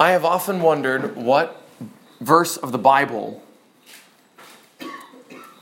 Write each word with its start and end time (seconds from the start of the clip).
I 0.00 0.12
have 0.12 0.24
often 0.24 0.62
wondered 0.62 1.16
what 1.16 1.60
verse 2.20 2.56
of 2.56 2.70
the 2.70 2.78
Bible 2.78 3.42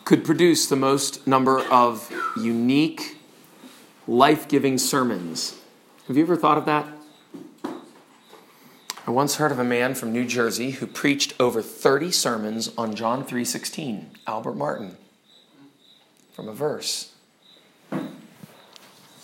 could 0.04 0.26
produce 0.26 0.66
the 0.66 0.76
most 0.76 1.26
number 1.26 1.60
of 1.60 2.12
unique, 2.36 3.16
life 4.06 4.46
giving 4.46 4.76
sermons. 4.76 5.58
Have 6.06 6.18
you 6.18 6.22
ever 6.22 6.36
thought 6.36 6.58
of 6.58 6.66
that? 6.66 6.86
I 9.06 9.10
once 9.10 9.36
heard 9.36 9.52
of 9.52 9.58
a 9.58 9.64
man 9.64 9.94
from 9.94 10.12
New 10.12 10.26
Jersey 10.26 10.72
who 10.72 10.86
preached 10.86 11.32
over 11.40 11.62
30 11.62 12.12
sermons 12.12 12.70
on 12.76 12.94
John 12.94 13.24
3:16, 13.24 14.18
Albert 14.26 14.56
Martin, 14.56 14.98
from 16.34 16.46
a 16.46 16.52
verse. 16.52 17.12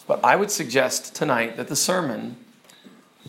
But 0.06 0.24
I 0.24 0.36
would 0.36 0.50
suggest 0.50 1.14
tonight 1.14 1.58
that 1.58 1.68
the 1.68 1.76
sermon 1.76 2.36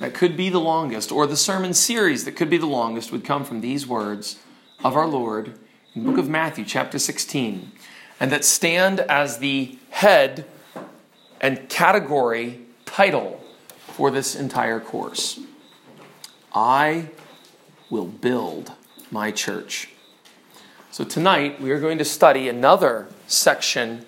that 0.03 0.13
could 0.13 0.35
be 0.35 0.49
the 0.49 0.59
longest, 0.59 1.13
or 1.13 1.25
the 1.25 1.37
sermon 1.37 1.73
series 1.73 2.25
that 2.25 2.33
could 2.33 2.49
be 2.49 2.57
the 2.57 2.65
longest, 2.65 3.09
would 3.09 3.23
come 3.23 3.45
from 3.45 3.61
these 3.61 3.87
words 3.87 4.37
of 4.83 4.97
our 4.97 5.07
Lord 5.07 5.57
in 5.95 6.03
the 6.03 6.09
book 6.09 6.19
of 6.19 6.27
Matthew, 6.27 6.65
chapter 6.65 6.99
16, 6.99 7.71
and 8.19 8.29
that 8.29 8.43
stand 8.43 8.99
as 8.99 9.37
the 9.37 9.77
head 9.91 10.43
and 11.39 11.69
category 11.69 12.65
title 12.83 13.41
for 13.79 14.11
this 14.11 14.35
entire 14.35 14.81
course. 14.81 15.39
I 16.53 17.07
will 17.89 18.07
build 18.07 18.73
my 19.09 19.31
church. 19.31 19.87
So 20.91 21.05
tonight 21.05 21.61
we 21.61 21.71
are 21.71 21.79
going 21.79 21.97
to 21.99 22.05
study 22.05 22.49
another 22.49 23.07
section 23.27 24.05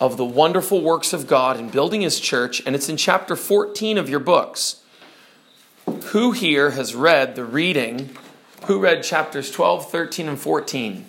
of 0.00 0.16
the 0.16 0.24
wonderful 0.24 0.80
works 0.80 1.12
of 1.12 1.26
God 1.26 1.60
in 1.60 1.68
building 1.68 2.00
his 2.00 2.20
church, 2.20 2.62
and 2.64 2.74
it's 2.74 2.88
in 2.88 2.96
chapter 2.96 3.36
14 3.36 3.98
of 3.98 4.08
your 4.08 4.20
books. 4.20 4.82
Who 6.10 6.32
here 6.32 6.70
has 6.70 6.94
read 6.94 7.34
the 7.34 7.44
reading? 7.44 8.10
Who 8.66 8.78
read 8.78 9.02
chapters 9.02 9.50
12, 9.50 9.90
13, 9.90 10.28
and 10.28 10.38
14? 10.38 11.06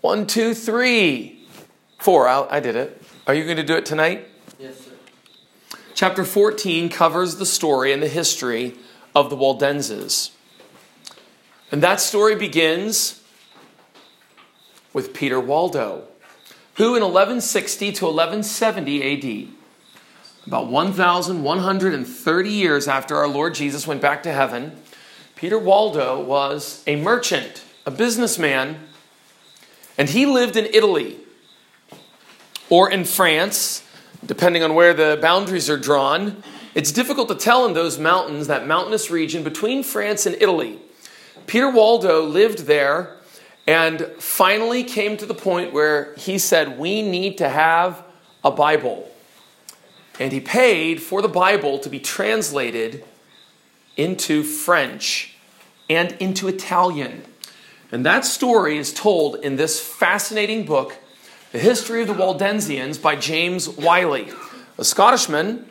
One, 0.00 0.26
two, 0.26 0.52
three, 0.52 1.46
four. 1.98 2.26
I, 2.26 2.46
I 2.50 2.60
did 2.60 2.74
it. 2.74 3.02
Are 3.26 3.34
you 3.34 3.44
going 3.44 3.56
to 3.56 3.62
do 3.62 3.76
it 3.76 3.86
tonight? 3.86 4.26
Yes, 4.58 4.80
sir. 4.80 4.90
Chapter 5.94 6.24
14 6.24 6.88
covers 6.88 7.36
the 7.36 7.46
story 7.46 7.92
and 7.92 8.02
the 8.02 8.08
history 8.08 8.76
of 9.14 9.30
the 9.30 9.36
Waldenses. 9.36 10.32
And 11.70 11.82
that 11.82 12.00
story 12.00 12.34
begins 12.34 13.22
with 14.92 15.14
Peter 15.14 15.38
Waldo, 15.38 16.08
who 16.74 16.96
in 16.96 17.02
1160 17.02 17.92
to 17.92 18.04
1170 18.06 19.46
AD, 19.46 19.59
about 20.46 20.68
1,130 20.68 22.50
years 22.50 22.88
after 22.88 23.16
our 23.16 23.28
Lord 23.28 23.54
Jesus 23.54 23.86
went 23.86 24.00
back 24.00 24.22
to 24.22 24.32
heaven, 24.32 24.80
Peter 25.36 25.58
Waldo 25.58 26.22
was 26.22 26.82
a 26.86 26.96
merchant, 26.96 27.64
a 27.86 27.90
businessman, 27.90 28.78
and 29.96 30.08
he 30.08 30.26
lived 30.26 30.56
in 30.56 30.66
Italy 30.66 31.18
or 32.68 32.90
in 32.90 33.04
France, 33.04 33.82
depending 34.24 34.62
on 34.62 34.74
where 34.74 34.94
the 34.94 35.18
boundaries 35.20 35.68
are 35.68 35.76
drawn. 35.76 36.42
It's 36.74 36.92
difficult 36.92 37.28
to 37.28 37.34
tell 37.34 37.66
in 37.66 37.74
those 37.74 37.98
mountains, 37.98 38.46
that 38.46 38.66
mountainous 38.66 39.10
region 39.10 39.42
between 39.42 39.82
France 39.82 40.24
and 40.24 40.36
Italy. 40.40 40.78
Peter 41.46 41.70
Waldo 41.70 42.22
lived 42.22 42.60
there 42.60 43.16
and 43.66 44.06
finally 44.18 44.84
came 44.84 45.16
to 45.16 45.26
the 45.26 45.34
point 45.34 45.72
where 45.72 46.14
he 46.14 46.38
said, 46.38 46.78
We 46.78 47.02
need 47.02 47.38
to 47.38 47.48
have 47.48 48.04
a 48.44 48.50
Bible. 48.50 49.09
And 50.20 50.32
he 50.32 50.40
paid 50.40 51.02
for 51.02 51.22
the 51.22 51.28
Bible 51.28 51.78
to 51.78 51.88
be 51.88 51.98
translated 51.98 53.02
into 53.96 54.42
French 54.42 55.34
and 55.88 56.12
into 56.20 56.46
Italian. 56.46 57.22
And 57.90 58.04
that 58.04 58.26
story 58.26 58.76
is 58.76 58.92
told 58.92 59.36
in 59.36 59.56
this 59.56 59.80
fascinating 59.80 60.66
book, 60.66 60.94
The 61.52 61.58
History 61.58 62.02
of 62.02 62.08
the 62.08 62.14
Waldensians 62.14 63.00
by 63.00 63.16
James 63.16 63.66
Wylie, 63.66 64.30
a 64.76 64.84
Scottishman 64.84 65.66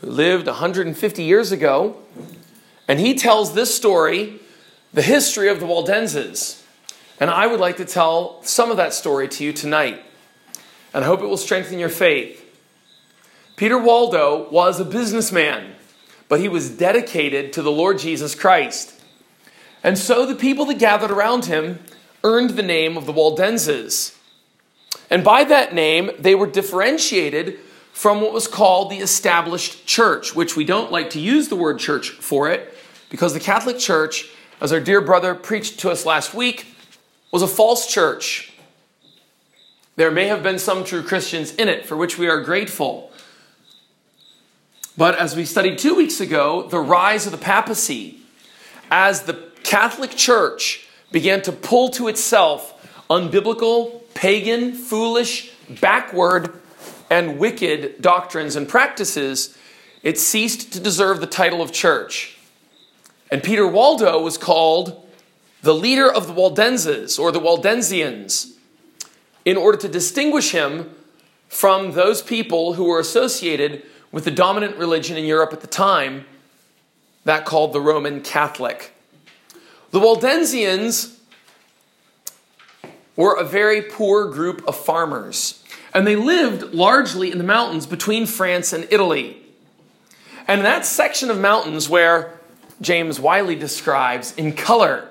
who 0.00 0.06
lived 0.08 0.46
150 0.46 1.22
years 1.22 1.52
ago. 1.52 1.98
And 2.88 2.98
he 2.98 3.14
tells 3.14 3.52
this 3.52 3.74
story, 3.74 4.40
the 4.94 5.02
history 5.02 5.48
of 5.48 5.60
the 5.60 5.66
Waldenses. 5.66 6.64
And 7.20 7.28
I 7.28 7.46
would 7.46 7.60
like 7.60 7.76
to 7.76 7.84
tell 7.84 8.42
some 8.42 8.70
of 8.70 8.78
that 8.78 8.94
story 8.94 9.28
to 9.28 9.44
you 9.44 9.52
tonight. 9.52 10.02
And 10.94 11.04
I 11.04 11.06
hope 11.06 11.20
it 11.20 11.26
will 11.26 11.36
strengthen 11.36 11.78
your 11.78 11.90
faith. 11.90 12.41
Peter 13.56 13.78
Waldo 13.78 14.48
was 14.50 14.80
a 14.80 14.84
businessman, 14.84 15.74
but 16.28 16.40
he 16.40 16.48
was 16.48 16.70
dedicated 16.70 17.52
to 17.52 17.62
the 17.62 17.70
Lord 17.70 17.98
Jesus 17.98 18.34
Christ. 18.34 18.98
And 19.84 19.98
so 19.98 20.24
the 20.24 20.34
people 20.34 20.64
that 20.66 20.78
gathered 20.78 21.10
around 21.10 21.46
him 21.46 21.80
earned 22.24 22.50
the 22.50 22.62
name 22.62 22.96
of 22.96 23.06
the 23.06 23.12
Waldenses. 23.12 24.16
And 25.10 25.22
by 25.22 25.44
that 25.44 25.74
name, 25.74 26.10
they 26.18 26.34
were 26.34 26.46
differentiated 26.46 27.58
from 27.92 28.20
what 28.20 28.32
was 28.32 28.48
called 28.48 28.90
the 28.90 28.98
established 28.98 29.86
church, 29.86 30.34
which 30.34 30.56
we 30.56 30.64
don't 30.64 30.90
like 30.90 31.10
to 31.10 31.20
use 31.20 31.48
the 31.48 31.56
word 31.56 31.78
church 31.78 32.10
for 32.10 32.48
it, 32.48 32.74
because 33.10 33.34
the 33.34 33.40
Catholic 33.40 33.78
Church, 33.78 34.30
as 34.60 34.72
our 34.72 34.80
dear 34.80 35.02
brother 35.02 35.34
preached 35.34 35.80
to 35.80 35.90
us 35.90 36.06
last 36.06 36.32
week, 36.32 36.66
was 37.30 37.42
a 37.42 37.48
false 37.48 37.86
church. 37.86 38.54
There 39.96 40.10
may 40.10 40.28
have 40.28 40.42
been 40.42 40.58
some 40.58 40.84
true 40.84 41.02
Christians 41.02 41.54
in 41.56 41.68
it, 41.68 41.84
for 41.84 41.96
which 41.96 42.16
we 42.16 42.28
are 42.28 42.40
grateful. 42.40 43.11
But 44.96 45.18
as 45.18 45.34
we 45.34 45.44
studied 45.44 45.78
two 45.78 45.94
weeks 45.94 46.20
ago, 46.20 46.68
the 46.68 46.78
rise 46.78 47.26
of 47.26 47.32
the 47.32 47.38
papacy, 47.38 48.20
as 48.90 49.22
the 49.22 49.34
Catholic 49.62 50.10
Church 50.10 50.86
began 51.10 51.42
to 51.42 51.52
pull 51.52 51.88
to 51.90 52.08
itself 52.08 52.78
unbiblical, 53.08 54.02
pagan, 54.14 54.72
foolish, 54.72 55.52
backward, 55.80 56.60
and 57.10 57.38
wicked 57.38 58.00
doctrines 58.00 58.56
and 58.56 58.68
practices, 58.68 59.56
it 60.02 60.18
ceased 60.18 60.72
to 60.72 60.80
deserve 60.80 61.20
the 61.20 61.26
title 61.26 61.62
of 61.62 61.72
church. 61.72 62.38
And 63.30 63.42
Peter 63.42 63.66
Waldo 63.66 64.20
was 64.20 64.36
called 64.36 65.06
the 65.62 65.74
leader 65.74 66.10
of 66.12 66.26
the 66.26 66.32
Waldenses 66.32 67.18
or 67.18 67.32
the 67.32 67.40
Waldensians 67.40 68.54
in 69.44 69.56
order 69.56 69.78
to 69.78 69.88
distinguish 69.88 70.52
him 70.52 70.94
from 71.48 71.92
those 71.92 72.22
people 72.22 72.74
who 72.74 72.84
were 72.84 72.98
associated 72.98 73.82
with 74.12 74.24
the 74.24 74.30
dominant 74.30 74.76
religion 74.76 75.16
in 75.16 75.24
Europe 75.24 75.52
at 75.52 75.62
the 75.62 75.66
time, 75.66 76.26
that 77.24 77.44
called 77.44 77.72
the 77.72 77.80
Roman 77.80 78.20
Catholic. 78.20 78.92
The 79.90 80.00
Waldensians 80.00 81.18
were 83.16 83.34
a 83.34 83.44
very 83.44 83.82
poor 83.82 84.30
group 84.30 84.66
of 84.66 84.76
farmers, 84.76 85.62
and 85.94 86.06
they 86.06 86.16
lived 86.16 86.74
largely 86.74 87.30
in 87.30 87.38
the 87.38 87.44
mountains 87.44 87.86
between 87.86 88.26
France 88.26 88.72
and 88.72 88.86
Italy. 88.90 89.36
And 90.48 90.64
that 90.64 90.84
section 90.84 91.30
of 91.30 91.38
mountains 91.38 91.88
where 91.88 92.38
James 92.80 93.20
Wylie 93.20 93.56
describes 93.56 94.34
in 94.36 94.54
color, 94.54 95.08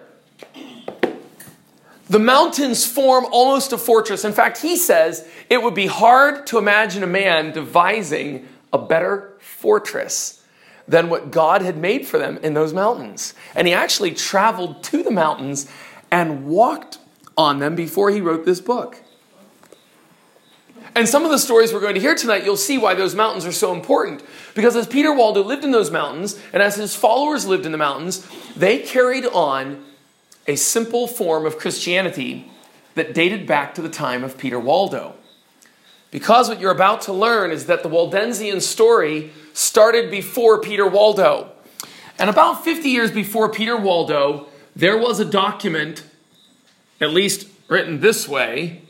the 2.10 2.20
mountains 2.20 2.86
form 2.86 3.26
almost 3.32 3.72
a 3.72 3.78
fortress. 3.78 4.26
In 4.26 4.34
fact, 4.34 4.58
he 4.58 4.76
says 4.76 5.26
it 5.50 5.64
would 5.64 5.76
be 5.76 5.88
hard 5.88 6.46
to 6.48 6.58
imagine 6.58 7.04
a 7.04 7.08
man 7.08 7.54
devising 7.54 8.50
a 8.74 8.78
better 8.78 9.34
fortress 9.40 10.44
than 10.88 11.09
what 11.09 11.32
God 11.32 11.62
had 11.62 11.78
made 11.78 12.06
for 12.06 12.18
them 12.18 12.38
in 12.44 12.54
those 12.54 12.74
mountains. 12.74 13.34
And 13.56 13.68
he 13.68 13.74
actually 13.74 14.12
traveled 14.12 14.84
to 14.86 15.04
the 15.04 15.12
mountains 15.12 15.70
and 16.12 16.46
walked 16.46 16.98
on 17.38 17.59
them 17.59 17.76
before 17.76 18.09
he 18.12 18.22
wrote 18.22 18.46
this 18.46 18.59
book. 18.59 19.02
And 20.94 21.08
some 21.08 21.24
of 21.24 21.32
the 21.32 21.40
stories 21.40 21.72
we're 21.72 21.80
going 21.80 21.96
to 21.96 22.02
hear 22.02 22.16
tonight, 22.16 22.44
you'll 22.44 22.58
see 22.58 22.78
why 22.78 22.96
those 22.96 23.16
mountains 23.16 23.46
are 23.46 23.54
so 23.54 23.74
important. 23.74 24.22
Because 24.54 24.76
as 24.76 24.88
Peter 24.88 25.14
Waldo 25.14 25.42
lived 25.42 25.64
in 25.64 25.72
those 25.72 25.90
mountains, 25.90 26.38
and 26.52 26.62
as 26.62 26.76
his 26.76 26.96
followers 26.96 27.46
lived 27.46 27.66
in 27.66 27.72
the 27.72 27.78
mountains, 27.78 28.28
they 28.58 28.79
carried 28.79 29.26
on 29.26 29.85
a 30.47 30.56
simple 30.56 31.08
form 31.08 31.46
of 31.46 31.58
Christianity 31.58 32.52
that 32.96 33.14
dated 33.14 33.47
back 33.47 33.73
to 33.76 33.82
the 33.82 33.90
time 33.90 34.23
of 34.23 34.38
Peter 34.38 34.59
Waldo. 34.59 35.16
Because 36.11 36.49
what 36.49 36.59
you're 36.59 36.72
about 36.72 37.02
to 37.02 37.13
learn 37.13 37.52
is 37.52 37.66
that 37.66 37.84
the 37.84 37.90
Waldensian 37.90 38.61
story 38.61 39.31
started 39.53 40.11
before 40.11 40.59
Peter 40.59 40.85
Waldo. 40.85 41.52
And 42.19 42.29
about 42.29 42.63
50 42.63 42.90
years 42.90 43.11
before 43.11 43.49
Peter 43.49 43.78
Waldo, 43.78 44.47
there 44.75 44.97
was 44.97 45.19
a 45.19 45.25
document, 45.25 46.03
at 46.99 47.11
least 47.11 47.47
written 47.67 48.02
this 48.02 48.28
way 48.28 48.81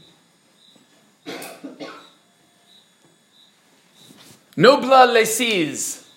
Nobla 4.57 5.07
lecis. 5.07 6.07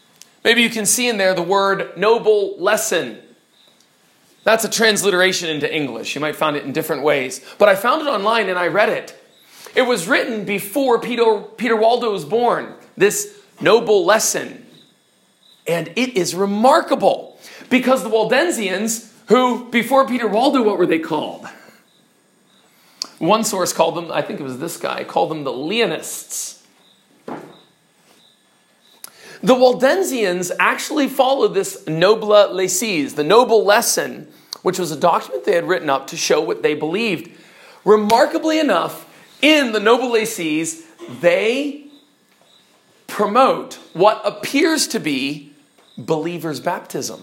Maybe 0.42 0.62
you 0.62 0.70
can 0.70 0.86
see 0.86 1.08
in 1.08 1.16
there 1.16 1.34
the 1.34 1.42
word 1.42 1.96
noble 1.96 2.56
lesson. 2.58 3.18
That's 4.42 4.64
a 4.64 4.68
transliteration 4.68 5.48
into 5.48 5.72
English. 5.72 6.14
You 6.14 6.20
might 6.20 6.36
find 6.36 6.56
it 6.56 6.64
in 6.64 6.72
different 6.72 7.02
ways. 7.02 7.40
But 7.58 7.68
I 7.68 7.76
found 7.76 8.02
it 8.02 8.10
online 8.10 8.48
and 8.48 8.58
I 8.58 8.66
read 8.66 8.90
it. 8.90 9.18
It 9.74 9.82
was 9.82 10.06
written 10.06 10.44
before 10.44 11.00
Peter, 11.00 11.40
Peter 11.56 11.76
Waldo 11.76 12.12
was 12.12 12.24
born, 12.24 12.74
this 12.96 13.40
noble 13.60 14.04
lesson. 14.04 14.66
And 15.66 15.88
it 15.96 16.16
is 16.16 16.34
remarkable 16.34 17.34
Because 17.70 18.02
the 18.02 18.10
Waldensians, 18.10 19.10
who 19.28 19.70
before 19.70 20.06
Peter 20.06 20.28
Waldo, 20.28 20.62
what 20.62 20.78
were 20.78 20.86
they 20.86 20.98
called? 20.98 21.46
One 23.18 23.44
source 23.44 23.72
called 23.72 23.94
them, 23.94 24.12
I 24.12 24.22
think 24.22 24.40
it 24.40 24.42
was 24.42 24.58
this 24.58 24.76
guy, 24.76 25.04
called 25.04 25.30
them 25.30 25.44
the 25.44 25.52
Leonists. 25.52 26.62
The 29.42 29.54
Waldensians 29.54 30.50
actually 30.58 31.08
followed 31.08 31.54
this 31.54 31.84
Nobla 31.84 32.52
Lecies, 32.52 33.14
the 33.14 33.24
noble 33.24 33.64
lesson, 33.64 34.28
which 34.62 34.78
was 34.78 34.90
a 34.90 34.96
document 34.96 35.44
they 35.44 35.54
had 35.54 35.68
written 35.68 35.90
up 35.90 36.06
to 36.08 36.16
show 36.16 36.40
what 36.40 36.62
they 36.62 36.74
believed. 36.74 37.30
Remarkably 37.84 38.58
enough, 38.58 39.03
in 39.44 39.72
the 39.72 39.80
Noble 39.80 40.10
Lecies, 40.10 40.86
they 41.20 41.84
promote 43.06 43.74
what 43.92 44.22
appears 44.24 44.86
to 44.88 44.98
be 44.98 45.52
believers' 45.98 46.60
baptism. 46.60 47.22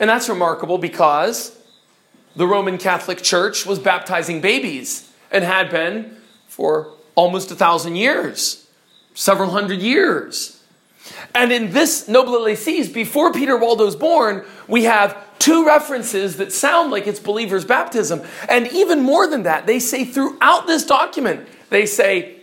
And 0.00 0.08
that's 0.08 0.30
remarkable 0.30 0.78
because 0.78 1.54
the 2.34 2.46
Roman 2.46 2.78
Catholic 2.78 3.20
Church 3.22 3.66
was 3.66 3.78
baptizing 3.78 4.40
babies 4.40 5.12
and 5.30 5.44
had 5.44 5.68
been 5.70 6.16
for 6.48 6.94
almost 7.14 7.50
a 7.50 7.54
thousand 7.54 7.96
years, 7.96 8.66
several 9.12 9.50
hundred 9.50 9.80
years. 9.80 10.62
And 11.34 11.52
in 11.52 11.70
this 11.70 12.08
Nobile 12.08 12.40
Lecies, 12.40 12.90
before 12.90 13.30
Peter 13.30 13.58
Waldo's 13.58 13.94
born, 13.94 14.42
we 14.68 14.84
have 14.84 15.22
two 15.46 15.64
references 15.64 16.38
that 16.38 16.52
sound 16.52 16.90
like 16.90 17.06
it's 17.06 17.20
believers' 17.20 17.64
baptism. 17.64 18.20
And 18.48 18.66
even 18.72 19.00
more 19.00 19.28
than 19.28 19.44
that, 19.44 19.64
they 19.64 19.78
say 19.78 20.04
throughout 20.04 20.66
this 20.66 20.84
document, 20.84 21.46
they 21.70 21.86
say, 21.86 22.40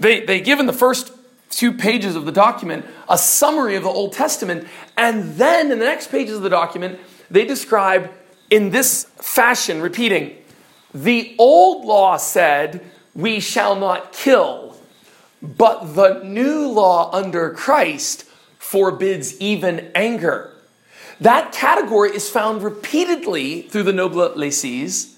they, 0.00 0.26
they 0.26 0.40
give 0.40 0.58
in 0.58 0.66
the 0.66 0.72
first 0.72 1.12
two 1.48 1.72
pages 1.72 2.16
of 2.16 2.24
the 2.24 2.32
document 2.32 2.84
a 3.08 3.16
summary 3.16 3.76
of 3.76 3.84
the 3.84 3.88
Old 3.88 4.14
Testament. 4.14 4.66
And 4.96 5.36
then 5.36 5.70
in 5.70 5.78
the 5.78 5.84
next 5.84 6.10
pages 6.10 6.36
of 6.36 6.42
the 6.42 6.50
document, 6.50 6.98
they 7.30 7.44
describe 7.44 8.10
in 8.50 8.70
this 8.70 9.04
fashion, 9.18 9.80
repeating, 9.80 10.36
the 10.92 11.36
old 11.38 11.84
law 11.84 12.16
said, 12.16 12.84
we 13.14 13.38
shall 13.38 13.76
not 13.76 14.12
kill, 14.12 14.76
but 15.40 15.94
the 15.94 16.24
new 16.24 16.66
law 16.66 17.12
under 17.12 17.50
Christ 17.50 18.24
forbids 18.58 19.40
even 19.40 19.92
anger. 19.94 20.51
That 21.22 21.52
category 21.52 22.10
is 22.10 22.28
found 22.28 22.64
repeatedly 22.64 23.62
through 23.62 23.84
the 23.84 23.92
Noble 23.92 24.28
Lecies, 24.34 25.16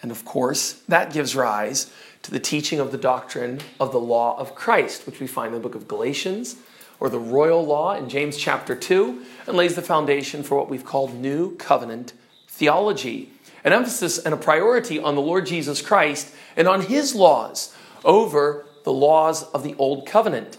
and 0.00 0.10
of 0.10 0.24
course, 0.24 0.80
that 0.88 1.12
gives 1.12 1.36
rise 1.36 1.92
to 2.22 2.30
the 2.30 2.40
teaching 2.40 2.80
of 2.80 2.92
the 2.92 2.96
doctrine 2.96 3.60
of 3.78 3.92
the 3.92 4.00
law 4.00 4.38
of 4.38 4.54
Christ, 4.54 5.04
which 5.04 5.20
we 5.20 5.26
find 5.26 5.48
in 5.48 5.60
the 5.60 5.68
book 5.68 5.74
of 5.74 5.86
Galatians, 5.86 6.56
or 6.98 7.10
the 7.10 7.18
royal 7.18 7.62
law 7.62 7.94
in 7.94 8.08
James 8.08 8.38
chapter 8.38 8.74
2, 8.74 9.22
and 9.46 9.54
lays 9.54 9.74
the 9.74 9.82
foundation 9.82 10.42
for 10.42 10.56
what 10.56 10.70
we've 10.70 10.86
called 10.86 11.14
New 11.14 11.56
Covenant 11.56 12.14
theology. 12.48 13.30
An 13.64 13.74
emphasis 13.74 14.18
and 14.18 14.32
a 14.32 14.38
priority 14.38 14.98
on 14.98 15.14
the 15.14 15.20
Lord 15.20 15.44
Jesus 15.44 15.82
Christ 15.82 16.34
and 16.56 16.66
on 16.66 16.80
his 16.80 17.14
laws 17.14 17.76
over 18.02 18.64
the 18.84 18.92
laws 18.94 19.42
of 19.50 19.62
the 19.62 19.74
Old 19.74 20.06
Covenant. 20.06 20.56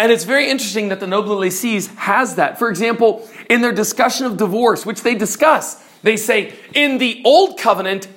And 0.00 0.10
it's 0.10 0.24
very 0.24 0.48
interesting 0.48 0.88
that 0.88 0.98
the 0.98 1.06
Noble 1.06 1.36
Lecies 1.36 1.88
has 1.88 2.36
that. 2.36 2.58
For 2.58 2.70
example, 2.70 3.28
in 3.50 3.60
their 3.60 3.72
discussion 3.72 4.24
of 4.24 4.36
divorce, 4.36 4.86
which 4.86 5.02
they 5.02 5.16
discuss, 5.16 5.84
they 6.02 6.16
say, 6.16 6.54
in 6.72 6.98
the 6.98 7.20
Old 7.24 7.58
Covenant, 7.58 8.08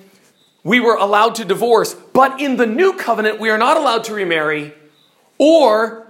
we 0.63 0.79
were 0.79 0.95
allowed 0.95 1.35
to 1.35 1.43
divorce, 1.43 1.95
but 2.13 2.39
in 2.39 2.55
the 2.55 2.67
new 2.67 2.93
covenant, 2.93 3.39
we 3.39 3.49
are 3.49 3.57
not 3.57 3.75
allowed 3.75 4.05
to 4.05 4.13
remarry 4.13 4.73
or 5.37 6.07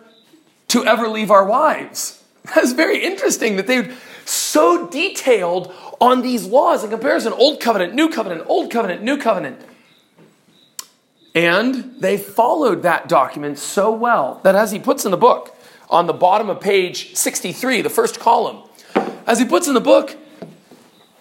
to 0.68 0.86
ever 0.86 1.08
leave 1.08 1.32
our 1.32 1.46
wives. 1.46 2.22
That's 2.54 2.74
very 2.74 3.04
interesting 3.04 3.56
that 3.56 3.66
they 3.66 3.96
so 4.26 4.88
detailed 4.88 5.74
on 6.00 6.22
these 6.22 6.46
laws 6.46 6.84
in 6.84 6.90
comparison 6.90 7.32
old 7.34 7.62
covenant, 7.62 7.94
new 7.94 8.10
covenant, 8.10 8.44
old 8.48 8.70
covenant, 8.70 9.02
new 9.02 9.18
covenant. 9.18 9.60
And 11.34 11.96
they 12.00 12.18
followed 12.18 12.84
that 12.84 13.08
document 13.08 13.58
so 13.58 13.92
well 13.92 14.42
that, 14.44 14.54
as 14.54 14.72
he 14.72 14.80
puts 14.80 15.06
in 15.06 15.12
the 15.12 15.18
book, 15.18 15.56
on 15.90 16.08
the 16.08 16.14
bottom 16.14 16.50
of 16.50 16.60
page 16.60 17.16
63, 17.16 17.82
the 17.82 17.90
first 17.90 18.20
column, 18.20 18.64
as 19.26 19.40
he 19.40 19.46
puts 19.46 19.68
in 19.68 19.74
the 19.74 19.82
book, 19.82 20.16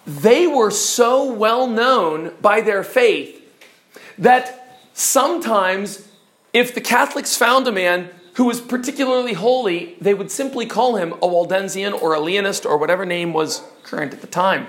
they 0.06 0.46
were 0.46 0.70
so 0.70 1.32
well 1.32 1.66
known 1.66 2.34
by 2.40 2.60
their 2.60 2.82
faith 2.82 3.38
that 4.19 4.81
sometimes 4.94 6.08
if 6.52 6.75
the 6.75 6.81
Catholics 6.81 7.37
found 7.37 7.66
a 7.66 7.72
man 7.72 8.10
who 8.34 8.44
was 8.44 8.60
particularly 8.60 9.34
holy, 9.34 9.96
they 10.00 10.14
would 10.14 10.31
simply 10.31 10.66
call 10.66 10.96
him 10.96 11.12
a 11.14 11.28
Waldensian 11.28 11.93
or 11.93 12.14
a 12.14 12.19
Leonist 12.19 12.64
or 12.64 12.78
whatever 12.78 13.04
name 13.04 13.32
was 13.32 13.62
current 13.82 14.12
at 14.12 14.20
the 14.20 14.26
time. 14.26 14.66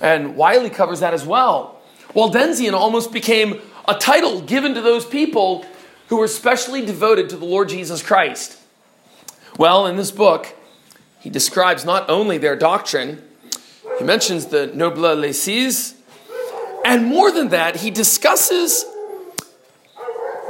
And 0.00 0.36
Wylie 0.36 0.70
covers 0.70 1.00
that 1.00 1.14
as 1.14 1.26
well. 1.26 1.80
Waldensian 2.14 2.72
almost 2.72 3.12
became 3.12 3.60
a 3.88 3.94
title 3.94 4.40
given 4.40 4.74
to 4.74 4.80
those 4.80 5.04
people 5.04 5.64
who 6.08 6.16
were 6.16 6.28
specially 6.28 6.84
devoted 6.84 7.28
to 7.30 7.36
the 7.36 7.44
Lord 7.44 7.68
Jesus 7.68 8.02
Christ. 8.02 8.58
Well, 9.58 9.86
in 9.86 9.96
this 9.96 10.10
book, 10.10 10.54
he 11.22 11.30
describes 11.30 11.84
not 11.84 12.10
only 12.10 12.36
their 12.36 12.56
doctrine, 12.56 13.22
he 13.98 14.04
mentions 14.04 14.46
the 14.46 14.66
Noble 14.66 15.14
Lecies, 15.14 15.94
and 16.84 17.06
more 17.06 17.30
than 17.30 17.48
that, 17.50 17.76
he 17.76 17.90
discusses 17.90 18.84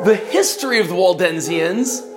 the 0.05 0.17
history 0.17 0.81
of 0.81 0.89
the 0.89 0.95
Waldensians. 0.95 2.09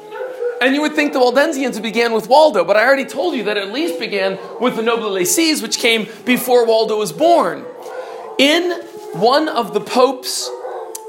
And 0.62 0.74
you 0.74 0.82
would 0.82 0.94
think 0.94 1.12
the 1.12 1.20
Waldensians 1.20 1.82
began 1.82 2.14
with 2.14 2.30
Waldo, 2.30 2.64
but 2.64 2.78
I 2.78 2.86
already 2.86 3.04
told 3.04 3.36
you 3.36 3.44
that 3.44 3.58
it 3.58 3.68
at 3.68 3.74
least 3.74 4.00
began 4.00 4.40
with 4.62 4.78
the 4.78 4.82
Noble 4.82 5.10
Lecies, 5.10 5.62
which 5.62 5.78
came 5.80 6.08
before 6.24 6.66
Waldo 6.66 6.98
was 6.98 7.12
born. 7.12 7.66
In 8.38 8.72
one 9.12 9.50
of 9.50 9.74
the 9.74 9.82
Pope's 9.82 10.50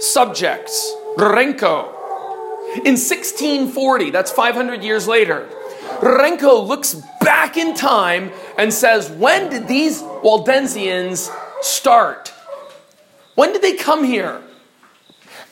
subjects, 0.01 0.93
Renko, 1.17 1.93
in 2.79 2.99
1640, 2.99 4.11
that's 4.11 4.33
500 4.33 4.83
years 4.83 5.07
later, 5.07 5.49
Renko 6.01 6.67
looks 6.67 6.95
back 7.21 7.57
in 7.57 7.75
time 7.75 8.33
and 8.59 8.73
says, 8.73 9.11
When 9.11 9.51
did 9.51 9.69
these 9.69 10.03
Waldensians 10.03 11.31
start? 11.63 12.33
When 13.35 13.53
did 13.53 13.63
they 13.63 13.75
come 13.75 14.05
here? 14.05 14.43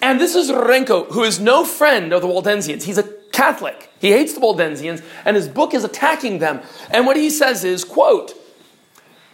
And 0.00 0.20
this 0.20 0.34
is 0.34 0.50
Renko, 0.50 1.10
who 1.12 1.22
is 1.22 1.40
no 1.40 1.64
friend 1.64 2.12
of 2.12 2.22
the 2.22 2.28
Waldensians. 2.28 2.82
He's 2.82 2.98
a 2.98 3.08
Catholic. 3.32 3.90
He 3.98 4.10
hates 4.12 4.34
the 4.34 4.40
Waldensians, 4.40 5.02
and 5.24 5.34
his 5.34 5.48
book 5.48 5.74
is 5.74 5.82
attacking 5.82 6.38
them. 6.38 6.60
And 6.90 7.06
what 7.06 7.16
he 7.16 7.30
says 7.30 7.64
is, 7.64 7.84
quote, 7.84 8.32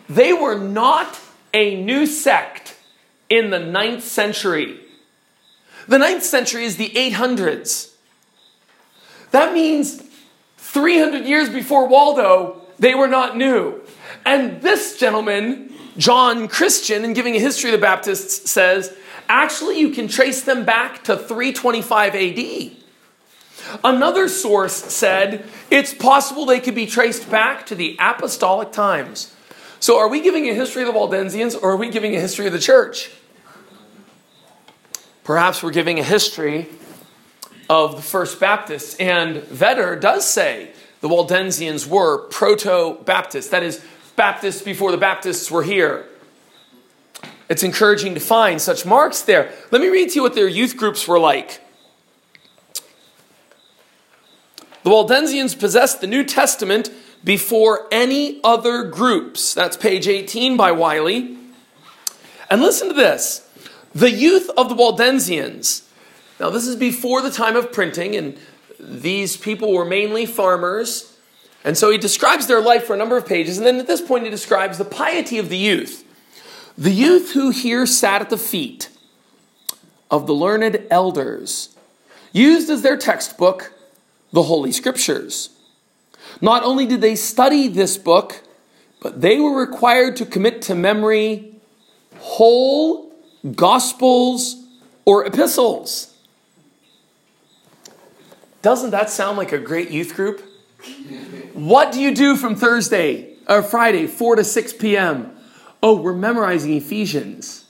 they 0.09 0.33
were 0.33 0.59
not 0.59 1.21
a 1.53 1.83
new 1.83 2.07
sect 2.07 2.77
in 3.29 3.51
the 3.51 3.59
ninth 3.59 4.03
century. 4.03 4.81
The 5.87 5.99
ninth 5.99 6.25
century 6.25 6.65
is 6.65 6.77
the 6.77 6.91
800s. 6.91 7.93
That 9.31 9.53
means 9.53 10.03
300 10.71 11.25
years 11.27 11.49
before 11.49 11.89
Waldo, 11.89 12.61
they 12.79 12.95
were 12.95 13.09
not 13.09 13.37
new. 13.37 13.81
And 14.25 14.63
this 14.63 14.97
gentleman, 14.97 15.73
John 15.97 16.47
Christian, 16.47 17.05
in 17.05 17.13
giving 17.13 17.35
a 17.35 17.41
history 17.41 17.71
of 17.71 17.73
the 17.73 17.85
Baptists, 17.85 18.49
says 18.49 18.97
actually 19.29 19.81
you 19.81 19.91
can 19.91 20.07
trace 20.07 20.43
them 20.43 20.65
back 20.65 21.03
to 21.05 21.17
325 21.17 22.15
AD. 22.15 22.77
Another 23.83 24.29
source 24.29 24.73
said 24.75 25.45
it's 25.71 25.93
possible 25.93 26.47
they 26.47 26.61
could 26.61 26.77
be 26.77 26.87
traced 26.87 27.29
back 27.29 27.67
to 27.67 27.75
the 27.75 27.97
apostolic 27.99 28.71
times. 28.71 29.35
So, 29.81 29.99
are 29.99 30.09
we 30.09 30.21
giving 30.21 30.49
a 30.49 30.55
history 30.55 30.83
of 30.83 30.93
the 30.93 30.99
Waldensians 30.99 31.61
or 31.61 31.71
are 31.73 31.77
we 31.77 31.91
giving 31.91 32.15
a 32.15 32.21
history 32.21 32.47
of 32.47 32.53
the 32.53 32.59
church? 32.59 33.11
Perhaps 35.25 35.63
we're 35.63 35.73
giving 35.73 35.99
a 35.99 36.05
history 36.05 36.69
of 37.71 37.95
the 37.95 38.03
First 38.03 38.41
Baptists. 38.41 38.97
And 38.97 39.45
Vedder 39.45 39.95
does 39.95 40.29
say 40.29 40.73
the 41.01 41.09
Waldensians 41.09 41.87
were 41.87 42.19
proto 42.29 42.99
Baptists, 43.05 43.49
that 43.51 43.63
is, 43.63 43.83
Baptists 44.17 44.61
before 44.61 44.91
the 44.91 44.99
Baptists 44.99 45.51
were 45.51 45.63
here. 45.63 46.05
It's 47.49 47.63
encouraging 47.63 48.15
to 48.15 48.21
find 48.21 48.61
such 48.61 48.85
marks 48.85 49.23
there. 49.23 49.53
Let 49.71 49.81
me 49.81 49.89
read 49.89 50.11
to 50.11 50.17
you 50.17 50.23
what 50.23 50.35
their 50.35 50.49
youth 50.49 50.77
groups 50.77 51.07
were 51.07 51.19
like. 51.19 51.63
The 54.83 54.91
Waldensians 54.91 55.59
possessed 55.59 56.01
the 56.01 56.07
New 56.07 56.25
Testament 56.25 56.91
before 57.23 57.87
any 57.93 58.41
other 58.43 58.85
groups. 58.85 59.55
That's 59.55 59.77
page 59.77 60.09
18 60.09 60.57
by 60.57 60.73
Wylie. 60.73 61.37
And 62.51 62.61
listen 62.61 62.89
to 62.89 62.95
this 62.95 63.49
the 63.95 64.11
youth 64.11 64.51
of 64.57 64.69
the 64.69 64.75
Waldensians 64.75 65.83
now, 66.41 66.51
this 66.51 66.67
is 66.67 66.75
before 66.75 67.21
the 67.21 67.31
time 67.31 67.55
of 67.55 67.71
printing, 67.71 68.17
and 68.17 68.39
these 68.79 69.37
people 69.37 69.73
were 69.73 69.85
mainly 69.85 70.25
farmers. 70.25 71.17
And 71.65 71.77
so 71.77 71.91
he 71.91 71.99
describes 71.99 72.47
their 72.47 72.63
life 72.63 72.85
for 72.85 72.95
a 72.95 72.97
number 72.97 73.19
of 73.19 73.27
pages, 73.27 73.59
and 73.59 73.67
then 73.67 73.79
at 73.79 73.87
this 73.87 74.01
point 74.01 74.25
he 74.25 74.31
describes 74.31 74.79
the 74.79 74.85
piety 74.85 75.39
of 75.39 75.51
the 75.51 75.59
youth. 75.59 76.05
The 76.79 76.91
youth 76.91 77.33
who 77.33 77.51
here 77.51 77.85
sat 77.85 78.23
at 78.23 78.31
the 78.31 78.39
feet 78.39 78.89
of 80.11 80.27
the 80.27 80.33
learned 80.33 80.87
elders 80.91 81.77
used 82.33 82.71
as 82.71 82.81
their 82.81 82.97
textbook 82.97 83.73
the 84.33 84.45
Holy 84.45 84.73
Scriptures. 84.73 85.51
Not 86.41 86.65
only 86.65 86.87
did 86.87 87.03
they 87.03 87.17
study 87.17 87.69
this 87.69 87.99
book 87.99 88.43
but 89.01 89.21
they 89.21 89.41
were 89.41 89.59
required 89.59 90.17
to 90.17 90.27
commit 90.27 90.63
to 90.63 90.75
memory 90.75 91.55
whole 92.19 93.13
gospels 93.55 94.63
or 95.05 95.25
epistles. 95.25 96.10
Doesn't 98.63 98.91
that 98.91 99.11
sound 99.11 99.39
like 99.39 99.53
a 99.53 99.59
great 99.59 99.91
youth 99.91 100.15
group? 100.15 100.43
What 101.55 101.93
do 101.93 102.01
you 102.01 102.15
do 102.15 102.37
from 102.37 102.57
Thursday 102.57 103.37
or 103.49 103.63
Friday, 103.63 104.07
4 104.07 104.37
to 104.37 104.45
6 104.45 104.73
p.m.? 104.75 105.37
Oh, 105.83 106.01
we're 106.01 106.15
memorizing 106.15 106.75
Ephesians. 106.75 107.65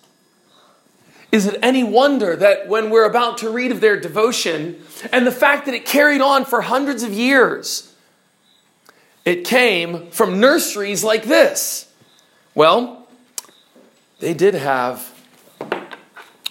Is 1.33 1.47
it 1.47 1.59
any 1.63 1.85
wonder 1.85 2.35
that 2.35 2.67
when 2.67 2.91
we're 2.91 3.05
about 3.05 3.39
to 3.39 3.51
read 3.51 3.71
of 3.71 3.81
their 3.81 3.99
devotion 3.99 4.83
and 5.13 5.27
the 5.27 5.33
fact 5.33 5.67
that 5.67 5.75
it 5.75 5.87
carried 5.87 6.21
on 6.21 6.45
for 6.45 6.63
hundreds 6.63 7.05
of 7.05 7.13
years, 7.13 7.95
it 9.25 9.45
came 9.45 10.11
from 10.11 10.41
nurseries 10.41 11.05
like 11.05 11.25
this? 11.25 11.93
Well, 12.55 13.09
they 14.19 14.35
did 14.35 14.55
have 14.55 15.15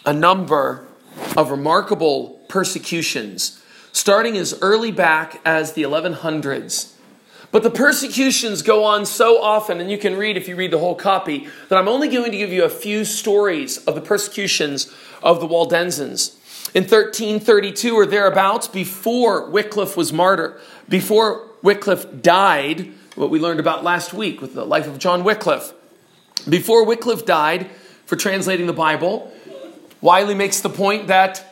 a 0.06 0.14
number 0.14 0.88
of 1.36 1.52
remarkable 1.52 2.42
persecutions, 2.48 3.59
starting 4.00 4.38
as 4.38 4.58
early 4.62 4.92
back 4.92 5.42
as 5.44 5.74
the 5.74 5.84
1100s. 5.84 6.94
But 7.52 7.64
the 7.64 7.70
persecutions 7.70 8.62
go 8.62 8.86
on 8.86 9.06
so 9.06 9.42
often, 9.42 9.82
and 9.82 9.92
you 9.92 9.98
can 9.98 10.16
read 10.16 10.38
if 10.38 10.48
you 10.48 10.56
read 10.56 10.72
the 10.72 10.80
whole 10.80 10.96
copy, 10.96 11.50
that 11.68 11.78
I'm 11.78 11.90
only 11.90 12.08
going 12.08 12.32
to 12.32 12.38
give 12.38 12.54
you 12.54 12.64
a 12.64 12.70
few 12.70 13.04
stories 13.04 13.78
of 13.80 13.96
the 13.96 14.02
persecutions 14.02 14.90
of 15.22 15.42
the 15.42 15.48
Waldensians. 15.48 16.36
In 16.74 16.84
1332 16.84 17.94
or 17.94 18.06
thereabouts, 18.06 18.70
before 18.70 19.50
Wycliffe 19.50 19.98
was 19.98 20.14
martyred, 20.14 20.62
before 20.88 21.50
Wycliffe 21.62 22.22
died, 22.22 22.94
what 23.16 23.30
we 23.30 23.38
learned 23.38 23.60
about 23.60 23.84
last 23.84 24.14
week 24.14 24.40
with 24.40 24.54
the 24.54 24.64
life 24.64 24.88
of 24.88 24.98
John 24.98 25.26
Wycliffe, 25.26 25.74
before 26.48 26.86
Wycliffe 26.86 27.26
died 27.26 27.70
for 28.06 28.16
translating 28.16 28.66
the 28.66 28.72
Bible, 28.72 29.34
Wylie 30.00 30.36
makes 30.36 30.62
the 30.62 30.70
point 30.70 31.08
that 31.08 31.49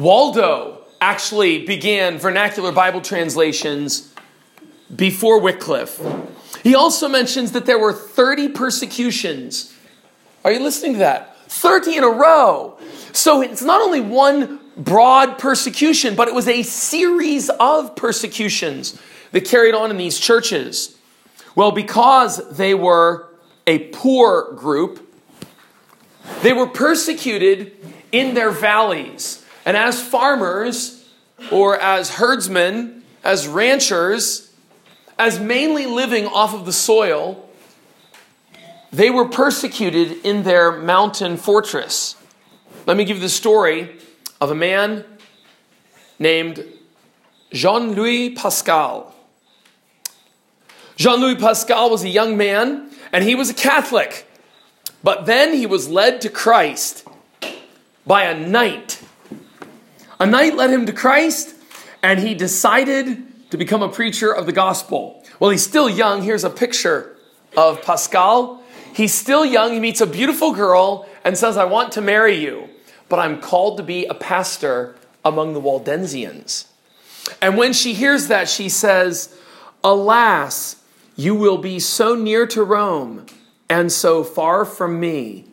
Waldo 0.00 0.78
actually 0.98 1.66
began 1.66 2.18
vernacular 2.18 2.72
Bible 2.72 3.02
translations 3.02 4.14
before 4.94 5.38
Wycliffe. 5.38 6.00
He 6.62 6.74
also 6.74 7.06
mentions 7.06 7.52
that 7.52 7.66
there 7.66 7.78
were 7.78 7.92
30 7.92 8.48
persecutions. 8.48 9.76
Are 10.42 10.52
you 10.52 10.60
listening 10.60 10.94
to 10.94 10.98
that? 11.00 11.36
30 11.48 11.98
in 11.98 12.04
a 12.04 12.08
row. 12.08 12.78
So 13.12 13.42
it's 13.42 13.60
not 13.60 13.82
only 13.82 14.00
one 14.00 14.60
broad 14.74 15.38
persecution, 15.38 16.14
but 16.14 16.28
it 16.28 16.34
was 16.34 16.48
a 16.48 16.62
series 16.62 17.50
of 17.50 17.94
persecutions 17.94 18.98
that 19.32 19.44
carried 19.44 19.74
on 19.74 19.90
in 19.90 19.98
these 19.98 20.18
churches. 20.18 20.96
Well, 21.54 21.72
because 21.72 22.56
they 22.56 22.72
were 22.72 23.28
a 23.66 23.80
poor 23.88 24.54
group, 24.54 25.06
they 26.40 26.54
were 26.54 26.68
persecuted 26.68 27.76
in 28.12 28.32
their 28.32 28.50
valleys. 28.50 29.39
And 29.70 29.76
as 29.76 30.02
farmers, 30.02 31.08
or 31.52 31.78
as 31.78 32.16
herdsmen, 32.16 33.04
as 33.22 33.46
ranchers, 33.46 34.52
as 35.16 35.38
mainly 35.38 35.86
living 35.86 36.26
off 36.26 36.54
of 36.54 36.66
the 36.66 36.72
soil, 36.72 37.48
they 38.92 39.10
were 39.10 39.28
persecuted 39.28 40.26
in 40.26 40.42
their 40.42 40.72
mountain 40.72 41.36
fortress. 41.36 42.16
Let 42.84 42.96
me 42.96 43.04
give 43.04 43.18
you 43.18 43.22
the 43.22 43.28
story 43.28 43.96
of 44.40 44.50
a 44.50 44.56
man 44.56 45.04
named 46.18 46.64
Jean 47.52 47.92
Louis 47.92 48.30
Pascal. 48.30 49.14
Jean 50.96 51.20
Louis 51.20 51.36
Pascal 51.36 51.90
was 51.90 52.02
a 52.02 52.08
young 52.08 52.36
man 52.36 52.90
and 53.12 53.22
he 53.22 53.36
was 53.36 53.50
a 53.50 53.54
Catholic. 53.54 54.28
But 55.04 55.26
then 55.26 55.54
he 55.54 55.66
was 55.66 55.88
led 55.88 56.22
to 56.22 56.28
Christ 56.28 57.06
by 58.04 58.24
a 58.24 58.36
knight. 58.36 59.00
A 60.20 60.26
knight 60.26 60.54
led 60.54 60.68
him 60.68 60.84
to 60.84 60.92
Christ, 60.92 61.56
and 62.02 62.20
he 62.20 62.34
decided 62.34 63.50
to 63.50 63.56
become 63.56 63.82
a 63.82 63.88
preacher 63.88 64.30
of 64.30 64.44
the 64.44 64.52
gospel. 64.52 65.24
Well, 65.40 65.50
he's 65.50 65.64
still 65.64 65.88
young. 65.88 66.22
Here's 66.22 66.44
a 66.44 66.50
picture 66.50 67.16
of 67.56 67.82
Pascal. 67.82 68.62
He's 68.92 69.14
still 69.14 69.46
young. 69.46 69.72
He 69.72 69.80
meets 69.80 70.02
a 70.02 70.06
beautiful 70.06 70.52
girl 70.52 71.08
and 71.24 71.38
says, 71.38 71.56
I 71.56 71.64
want 71.64 71.92
to 71.92 72.02
marry 72.02 72.36
you, 72.36 72.68
but 73.08 73.18
I'm 73.18 73.40
called 73.40 73.78
to 73.78 73.82
be 73.82 74.04
a 74.04 74.14
pastor 74.14 74.94
among 75.24 75.54
the 75.54 75.60
Waldensians. 75.60 76.66
And 77.40 77.56
when 77.56 77.72
she 77.72 77.94
hears 77.94 78.28
that, 78.28 78.46
she 78.46 78.68
says, 78.68 79.34
Alas, 79.82 80.82
you 81.16 81.34
will 81.34 81.58
be 81.58 81.78
so 81.78 82.14
near 82.14 82.46
to 82.48 82.62
Rome 82.62 83.24
and 83.70 83.90
so 83.90 84.22
far 84.22 84.66
from 84.66 85.00
me. 85.00 85.49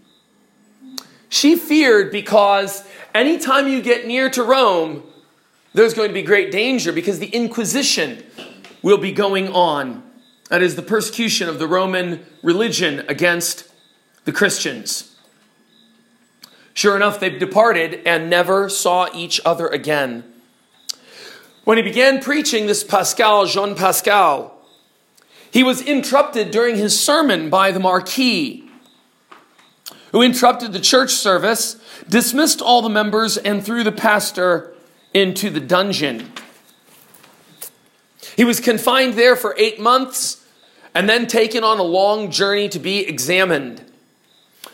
She 1.30 1.56
feared 1.56 2.12
because 2.12 2.84
anytime 3.14 3.68
you 3.68 3.82
get 3.82 4.08
near 4.08 4.30
to 4.30 4.44
Rome, 4.44 5.04
there's 5.74 5.94
going 5.94 6.08
to 6.08 6.14
be 6.14 6.22
great 6.24 6.52
danger 6.52 6.92
because 6.92 7.20
the 7.20 7.28
Inquisition 7.28 8.24
will 8.82 8.98
be 8.98 9.12
going 9.12 9.50
on. 9.50 10.04
That 10.50 10.62
is 10.62 10.76
the 10.76 10.82
persecution 10.82 11.50
of 11.50 11.60
the 11.60 11.68
Roman 11.68 12.26
religion 12.42 13.04
against 13.10 13.70
the 14.26 14.32
Christians. 14.32 15.16
Sure 16.74 16.96
enough, 16.96 17.20
they 17.20 17.30
departed 17.30 18.02
and 18.06 18.30
never 18.30 18.70
saw 18.70 19.10
each 19.14 19.42
other 19.44 19.68
again. 19.68 20.24
When 21.64 21.78
he 21.78 21.84
began 21.84 22.22
preaching, 22.22 22.68
this 22.68 22.84
Pascal, 22.84 23.46
Jean 23.46 23.76
Pascal, 23.76 24.58
he 25.52 25.64
was 25.64 25.82
interrupted 25.82 26.52
during 26.52 26.76
his 26.76 26.98
sermon 26.98 27.50
by 27.50 27.72
the 27.72 27.80
Marquis, 27.80 28.67
who 30.12 30.22
interrupted 30.22 30.74
the 30.74 30.80
church 30.80 31.12
service, 31.12 31.76
dismissed 32.08 32.62
all 32.62 32.82
the 32.82 32.90
members, 32.90 33.38
and 33.38 33.64
threw 33.64 33.84
the 33.84 33.92
pastor 33.92 34.74
into 35.14 35.50
the 35.50 35.60
dungeon. 35.60 36.32
He 38.36 38.44
was 38.44 38.60
confined 38.60 39.16
there 39.16 39.36
for 39.36 39.56
eight 39.58 39.80
months 39.80 40.46
and 40.94 41.10
then 41.10 41.28
taken 41.28 41.64
on 41.64 41.80
a 41.80 41.84
long 41.84 42.32
journey 42.32 42.70
to 42.70 42.80
be 42.80 43.00
examined. 43.00 43.84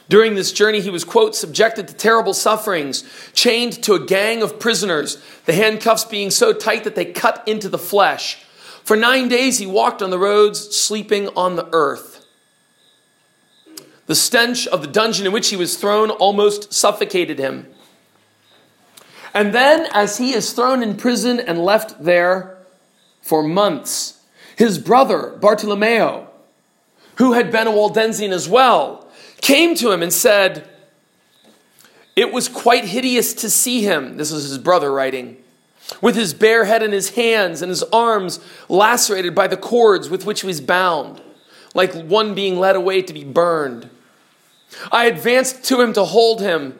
During 0.10 0.36
this 0.36 0.52
journey, 0.52 0.82
he 0.82 0.90
was, 0.90 1.06
quote, 1.06 1.36
subjected 1.36 1.88
to 1.88 1.94
terrible 1.94 2.34
sufferings, 2.34 3.04
chained 3.34 3.82
to 3.84 3.94
a 3.94 4.06
gang 4.06 4.44
of 4.44 4.60
prisoners, 4.60 5.24
the 5.46 5.54
handcuffs 5.54 6.04
being 6.04 6.30
so 6.30 6.54
tight 6.54 6.84
that 6.84 6.96
they 6.96 7.06
cut 7.06 7.42
into 7.48 7.70
the 7.70 7.78
flesh. 7.78 8.44
For 8.84 8.98
nine 8.98 9.30
days 9.30 9.60
he 9.60 9.66
walked 9.66 10.02
on 10.02 10.10
the 10.10 10.20
roads, 10.20 10.75
sleeping 10.75 11.30
on 11.30 11.56
the 11.56 11.70
earth. 11.72 12.12
The 14.05 14.15
stench 14.15 14.67
of 14.67 14.81
the 14.81 14.88
dungeon 14.88 15.25
in 15.25 15.31
which 15.31 15.50
he 15.50 15.55
was 15.55 15.77
thrown 15.77 16.10
almost 16.10 16.74
suffocated 16.74 17.39
him. 17.39 17.67
And 19.33 19.53
then, 19.53 19.88
as 19.93 20.17
he 20.17 20.33
is 20.33 20.53
thrown 20.53 20.83
in 20.83 20.95
prison 20.95 21.39
and 21.39 21.57
left 21.57 22.03
there 22.03 22.57
for 23.22 23.41
months, 23.41 24.22
his 24.55 24.77
brother, 24.77 25.36
Bartolomeo, 25.39 26.29
who 27.15 27.33
had 27.33 27.51
been 27.51 27.67
a 27.67 27.72
Waldensian 27.72 28.31
as 28.31 28.48
well, 28.48 29.07
came 29.41 29.75
to 29.75 29.91
him 29.91 30.03
and 30.03 30.13
said, 30.13 30.69
It 32.15 32.31
was 32.31 32.48
quite 32.48 32.86
hideous 32.86 33.33
to 33.36 33.50
see 33.50 33.81
him. 33.81 34.17
This 34.17 34.31
is 34.31 34.50
his 34.50 34.57
brother 34.57 34.91
writing 34.91 35.38
with 36.01 36.15
his 36.15 36.33
bare 36.33 36.65
head 36.65 36.83
in 36.83 36.91
his 36.91 37.12
hands 37.12 37.62
and 37.62 37.69
his 37.69 37.83
arms 37.83 38.39
lacerated 38.69 39.36
by 39.36 39.48
the 39.48 39.57
cords 39.57 40.10
with 40.10 40.25
which 40.25 40.41
he 40.41 40.48
was 40.48 40.62
bound, 40.62 41.22
like 41.74 41.93
one 41.93 42.33
being 42.33 42.60
led 42.60 42.75
away 42.75 43.01
to 43.01 43.13
be 43.13 43.24
burned. 43.24 43.89
I 44.92 45.06
advanced 45.06 45.63
to 45.65 45.82
him 45.82 45.94
to 45.94 46.03
hold 46.03 46.42
him, 46.42 46.80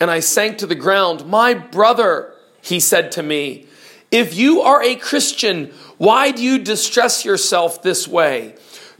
and 0.00 0.10
I 0.10 0.20
sank 0.20 0.58
to 0.58 0.66
the 0.66 0.74
ground. 0.74 1.26
My 1.26 1.54
brother, 1.54 2.32
he 2.60 2.80
said 2.80 3.12
to 3.12 3.22
me, 3.22 3.66
if 4.10 4.34
you 4.34 4.62
are 4.62 4.82
a 4.82 4.96
Christian, 4.96 5.72
why 5.98 6.30
do 6.30 6.42
you 6.42 6.58
distress 6.58 7.24
yourself 7.24 7.82
this 7.82 8.08
way? 8.08 8.54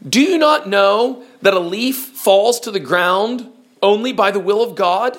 Do 0.07 0.21
you 0.21 0.39
not 0.39 0.69
know 0.69 1.25
that 1.43 1.55
a 1.55 1.61
leaf 1.61 1.97
falls 1.97 2.61
to 2.61 2.71
the 2.71 2.81
ground 2.81 3.51
only 3.83 4.13
by 4.13 4.31
the 4.31 4.41
will 4.41 4.63
of 4.63 4.75
God? 4.75 5.17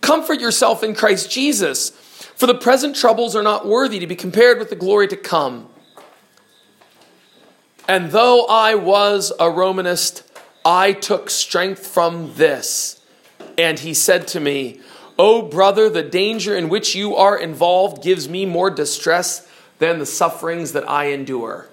Comfort 0.00 0.40
yourself 0.40 0.82
in 0.82 0.94
Christ 0.94 1.30
Jesus. 1.30 1.90
For 1.90 2.46
the 2.46 2.54
present 2.54 2.94
troubles 2.94 3.34
are 3.34 3.42
not 3.42 3.66
worthy 3.66 3.98
to 3.98 4.06
be 4.06 4.16
compared 4.16 4.58
with 4.58 4.68
the 4.68 4.76
glory 4.76 5.08
to 5.08 5.16
come. 5.16 5.68
And 7.88 8.10
though 8.10 8.46
I 8.46 8.74
was 8.74 9.32
a 9.40 9.50
Romanist, 9.50 10.25
I 10.66 10.94
took 10.94 11.30
strength 11.30 11.86
from 11.86 12.34
this. 12.34 13.00
And 13.56 13.78
he 13.78 13.94
said 13.94 14.26
to 14.28 14.40
me, 14.40 14.80
O 15.16 15.38
oh, 15.38 15.42
brother, 15.42 15.88
the 15.88 16.02
danger 16.02 16.56
in 16.56 16.68
which 16.68 16.96
you 16.96 17.14
are 17.14 17.38
involved 17.38 18.02
gives 18.02 18.28
me 18.28 18.44
more 18.44 18.68
distress 18.68 19.48
than 19.78 20.00
the 20.00 20.04
sufferings 20.04 20.72
that 20.72 20.90
I 20.90 21.06
endure. 21.06 21.68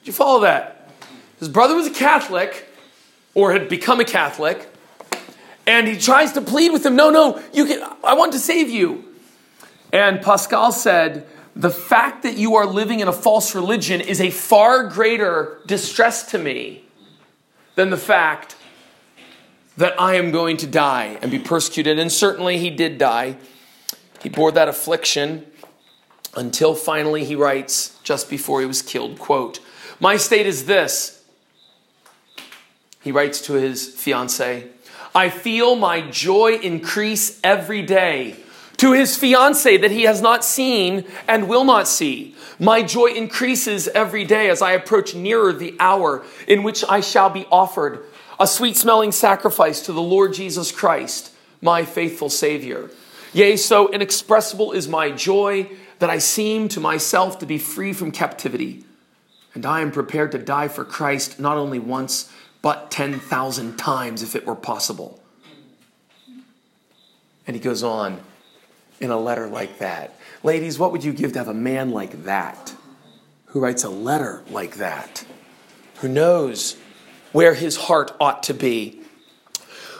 Did 0.00 0.06
you 0.06 0.12
follow 0.14 0.40
that? 0.40 0.90
His 1.38 1.50
brother 1.50 1.74
was 1.74 1.86
a 1.86 1.92
Catholic, 1.92 2.66
or 3.34 3.52
had 3.52 3.68
become 3.68 4.00
a 4.00 4.04
Catholic, 4.04 4.66
and 5.66 5.86
he 5.86 5.98
tries 5.98 6.32
to 6.32 6.40
plead 6.40 6.72
with 6.72 6.86
him, 6.86 6.96
No, 6.96 7.10
no, 7.10 7.40
you 7.52 7.66
can, 7.66 7.86
I 8.02 8.14
want 8.14 8.32
to 8.32 8.38
save 8.38 8.70
you. 8.70 9.04
And 9.92 10.22
Pascal 10.22 10.72
said, 10.72 11.26
the 11.54 11.70
fact 11.70 12.22
that 12.22 12.36
you 12.36 12.56
are 12.56 12.66
living 12.66 13.00
in 13.00 13.08
a 13.08 13.12
false 13.12 13.54
religion 13.54 14.00
is 14.00 14.20
a 14.20 14.30
far 14.30 14.88
greater 14.88 15.58
distress 15.66 16.30
to 16.30 16.38
me 16.38 16.85
than 17.76 17.90
the 17.90 17.96
fact 17.96 18.56
that 19.76 19.98
I 20.00 20.14
am 20.14 20.32
going 20.32 20.56
to 20.58 20.66
die 20.66 21.18
and 21.22 21.30
be 21.30 21.38
persecuted. 21.38 21.98
And 21.98 22.10
certainly 22.10 22.58
he 22.58 22.70
did 22.70 22.98
die. 22.98 23.36
He 24.22 24.28
bore 24.28 24.50
that 24.52 24.66
affliction 24.66 25.46
until 26.34 26.74
finally 26.74 27.24
he 27.24 27.36
writes, 27.36 27.98
just 28.02 28.28
before 28.28 28.60
he 28.60 28.66
was 28.66 28.82
killed, 28.82 29.18
quote, 29.18 29.60
My 30.00 30.16
state 30.16 30.46
is 30.46 30.66
this. 30.66 31.22
He 33.02 33.12
writes 33.12 33.40
to 33.42 33.52
his 33.52 33.86
fiancee, 33.88 34.64
I 35.14 35.30
feel 35.30 35.76
my 35.76 36.00
joy 36.10 36.54
increase 36.56 37.40
every 37.44 37.82
day. 37.82 38.36
To 38.78 38.92
his 38.92 39.16
fiancee 39.16 39.76
that 39.78 39.90
he 39.90 40.02
has 40.02 40.20
not 40.20 40.44
seen 40.44 41.04
and 41.26 41.48
will 41.48 41.64
not 41.64 41.88
see. 41.88 42.34
My 42.58 42.82
joy 42.82 43.06
increases 43.06 43.88
every 43.88 44.24
day 44.24 44.50
as 44.50 44.60
I 44.62 44.72
approach 44.72 45.14
nearer 45.14 45.52
the 45.52 45.74
hour 45.80 46.24
in 46.46 46.62
which 46.62 46.84
I 46.88 47.00
shall 47.00 47.30
be 47.30 47.46
offered 47.50 48.04
a 48.38 48.46
sweet 48.46 48.76
smelling 48.76 49.12
sacrifice 49.12 49.80
to 49.82 49.92
the 49.92 50.02
Lord 50.02 50.34
Jesus 50.34 50.70
Christ, 50.70 51.32
my 51.62 51.84
faithful 51.84 52.28
Savior. 52.28 52.90
Yea, 53.32 53.56
so 53.56 53.90
inexpressible 53.90 54.72
is 54.72 54.88
my 54.88 55.10
joy 55.10 55.68
that 55.98 56.10
I 56.10 56.18
seem 56.18 56.68
to 56.68 56.80
myself 56.80 57.38
to 57.38 57.46
be 57.46 57.58
free 57.58 57.92
from 57.92 58.10
captivity. 58.10 58.84
And 59.54 59.64
I 59.64 59.80
am 59.80 59.90
prepared 59.90 60.32
to 60.32 60.38
die 60.38 60.68
for 60.68 60.84
Christ 60.84 61.40
not 61.40 61.56
only 61.56 61.78
once, 61.78 62.30
but 62.60 62.90
10,000 62.90 63.76
times 63.76 64.22
if 64.22 64.36
it 64.36 64.46
were 64.46 64.54
possible. 64.54 65.22
And 67.46 67.56
he 67.56 67.60
goes 67.60 67.82
on 67.82 68.20
in 69.00 69.10
a 69.10 69.18
letter 69.18 69.46
like 69.46 69.78
that. 69.78 70.14
Ladies, 70.42 70.78
what 70.78 70.92
would 70.92 71.04
you 71.04 71.12
give 71.12 71.32
to 71.32 71.38
have 71.38 71.48
a 71.48 71.54
man 71.54 71.90
like 71.90 72.24
that 72.24 72.74
who 73.46 73.60
writes 73.60 73.84
a 73.84 73.90
letter 73.90 74.42
like 74.50 74.76
that? 74.76 75.24
Who 75.96 76.08
knows 76.08 76.76
where 77.32 77.54
his 77.54 77.76
heart 77.76 78.12
ought 78.20 78.42
to 78.44 78.54
be? 78.54 79.00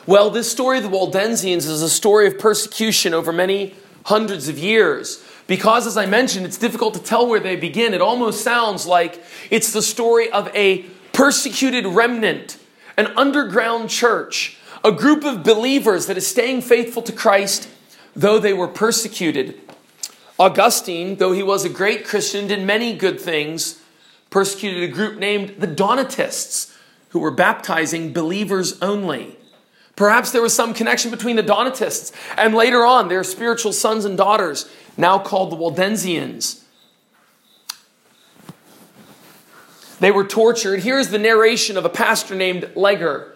Well, 0.06 0.30
this 0.30 0.50
story 0.50 0.78
of 0.78 0.84
the 0.84 0.90
Waldensians 0.90 1.66
is 1.68 1.82
a 1.82 1.88
story 1.88 2.26
of 2.26 2.38
persecution 2.38 3.12
over 3.12 3.32
many 3.32 3.74
hundreds 4.04 4.48
of 4.48 4.58
years. 4.58 5.24
Because, 5.46 5.86
as 5.86 5.96
I 5.96 6.06
mentioned, 6.06 6.44
it's 6.44 6.58
difficult 6.58 6.94
to 6.94 7.02
tell 7.02 7.26
where 7.26 7.40
they 7.40 7.56
begin. 7.56 7.94
It 7.94 8.00
almost 8.00 8.42
sounds 8.42 8.86
like 8.86 9.22
it's 9.50 9.72
the 9.72 9.82
story 9.82 10.30
of 10.30 10.48
a 10.54 10.82
persecuted 11.12 11.86
remnant, 11.86 12.58
an 12.96 13.06
underground 13.16 13.90
church, 13.90 14.58
a 14.84 14.92
group 14.92 15.24
of 15.24 15.42
believers 15.44 16.06
that 16.06 16.16
is 16.16 16.26
staying 16.26 16.62
faithful 16.62 17.02
to 17.02 17.12
Christ 17.12 17.68
though 18.16 18.38
they 18.38 18.54
were 18.54 18.66
persecuted. 18.66 19.60
Augustine, 20.38 21.16
though 21.16 21.32
he 21.32 21.42
was 21.42 21.64
a 21.64 21.68
great 21.68 22.04
Christian, 22.04 22.46
did 22.48 22.62
many 22.62 22.96
good 22.96 23.20
things, 23.20 23.80
persecuted 24.30 24.82
a 24.82 24.92
group 24.92 25.18
named 25.18 25.56
the 25.58 25.66
Donatists, 25.66 26.72
who 27.10 27.20
were 27.20 27.30
baptizing 27.30 28.12
believers 28.12 28.80
only. 28.82 29.38
Perhaps 29.94 30.32
there 30.32 30.42
was 30.42 30.52
some 30.52 30.74
connection 30.74 31.10
between 31.10 31.36
the 31.36 31.42
Donatists 31.42 32.12
and 32.36 32.54
later 32.54 32.84
on 32.84 33.08
their 33.08 33.24
spiritual 33.24 33.72
sons 33.72 34.04
and 34.04 34.16
daughters, 34.16 34.68
now 34.96 35.18
called 35.18 35.50
the 35.50 35.56
Waldensians. 35.56 36.62
They 40.00 40.10
were 40.10 40.26
tortured. 40.26 40.80
Here's 40.80 41.08
the 41.08 41.18
narration 41.18 41.78
of 41.78 41.86
a 41.86 41.90
pastor 41.90 42.34
named 42.34 42.64
Legger. 42.74 43.32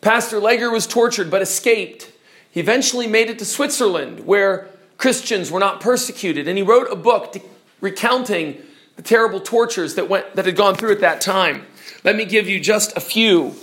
Pastor 0.00 0.40
Legger 0.40 0.72
was 0.72 0.86
tortured 0.86 1.30
but 1.30 1.42
escaped. 1.42 2.10
He 2.50 2.60
eventually 2.60 3.06
made 3.06 3.30
it 3.30 3.38
to 3.38 3.44
Switzerland 3.44 4.26
where 4.26 4.68
Christians 4.98 5.50
were 5.50 5.60
not 5.60 5.80
persecuted. 5.80 6.46
And 6.46 6.58
he 6.58 6.62
wrote 6.62 6.88
a 6.90 6.96
book 6.96 7.34
recounting 7.80 8.60
the 8.96 9.02
terrible 9.02 9.40
tortures 9.40 9.94
that, 9.94 10.08
went, 10.08 10.34
that 10.36 10.44
had 10.44 10.56
gone 10.56 10.74
through 10.74 10.92
at 10.92 11.00
that 11.00 11.20
time. 11.20 11.64
Let 12.04 12.16
me 12.16 12.24
give 12.24 12.48
you 12.48 12.60
just 12.60 12.96
a 12.96 13.00
few 13.00 13.54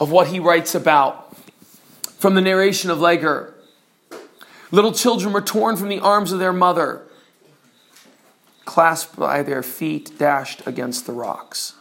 of 0.00 0.10
what 0.10 0.28
he 0.28 0.40
writes 0.40 0.74
about 0.74 1.36
from 2.18 2.34
the 2.34 2.40
narration 2.40 2.90
of 2.90 2.98
Legger. 2.98 3.52
Little 4.72 4.92
children 4.92 5.32
were 5.32 5.40
torn 5.40 5.76
from 5.76 5.88
the 5.88 6.00
arms 6.00 6.32
of 6.32 6.38
their 6.38 6.52
mother, 6.52 7.02
clasped 8.64 9.16
by 9.16 9.42
their 9.42 9.62
feet, 9.62 10.18
dashed 10.18 10.66
against 10.66 11.06
the 11.06 11.12
rocks, 11.12 11.74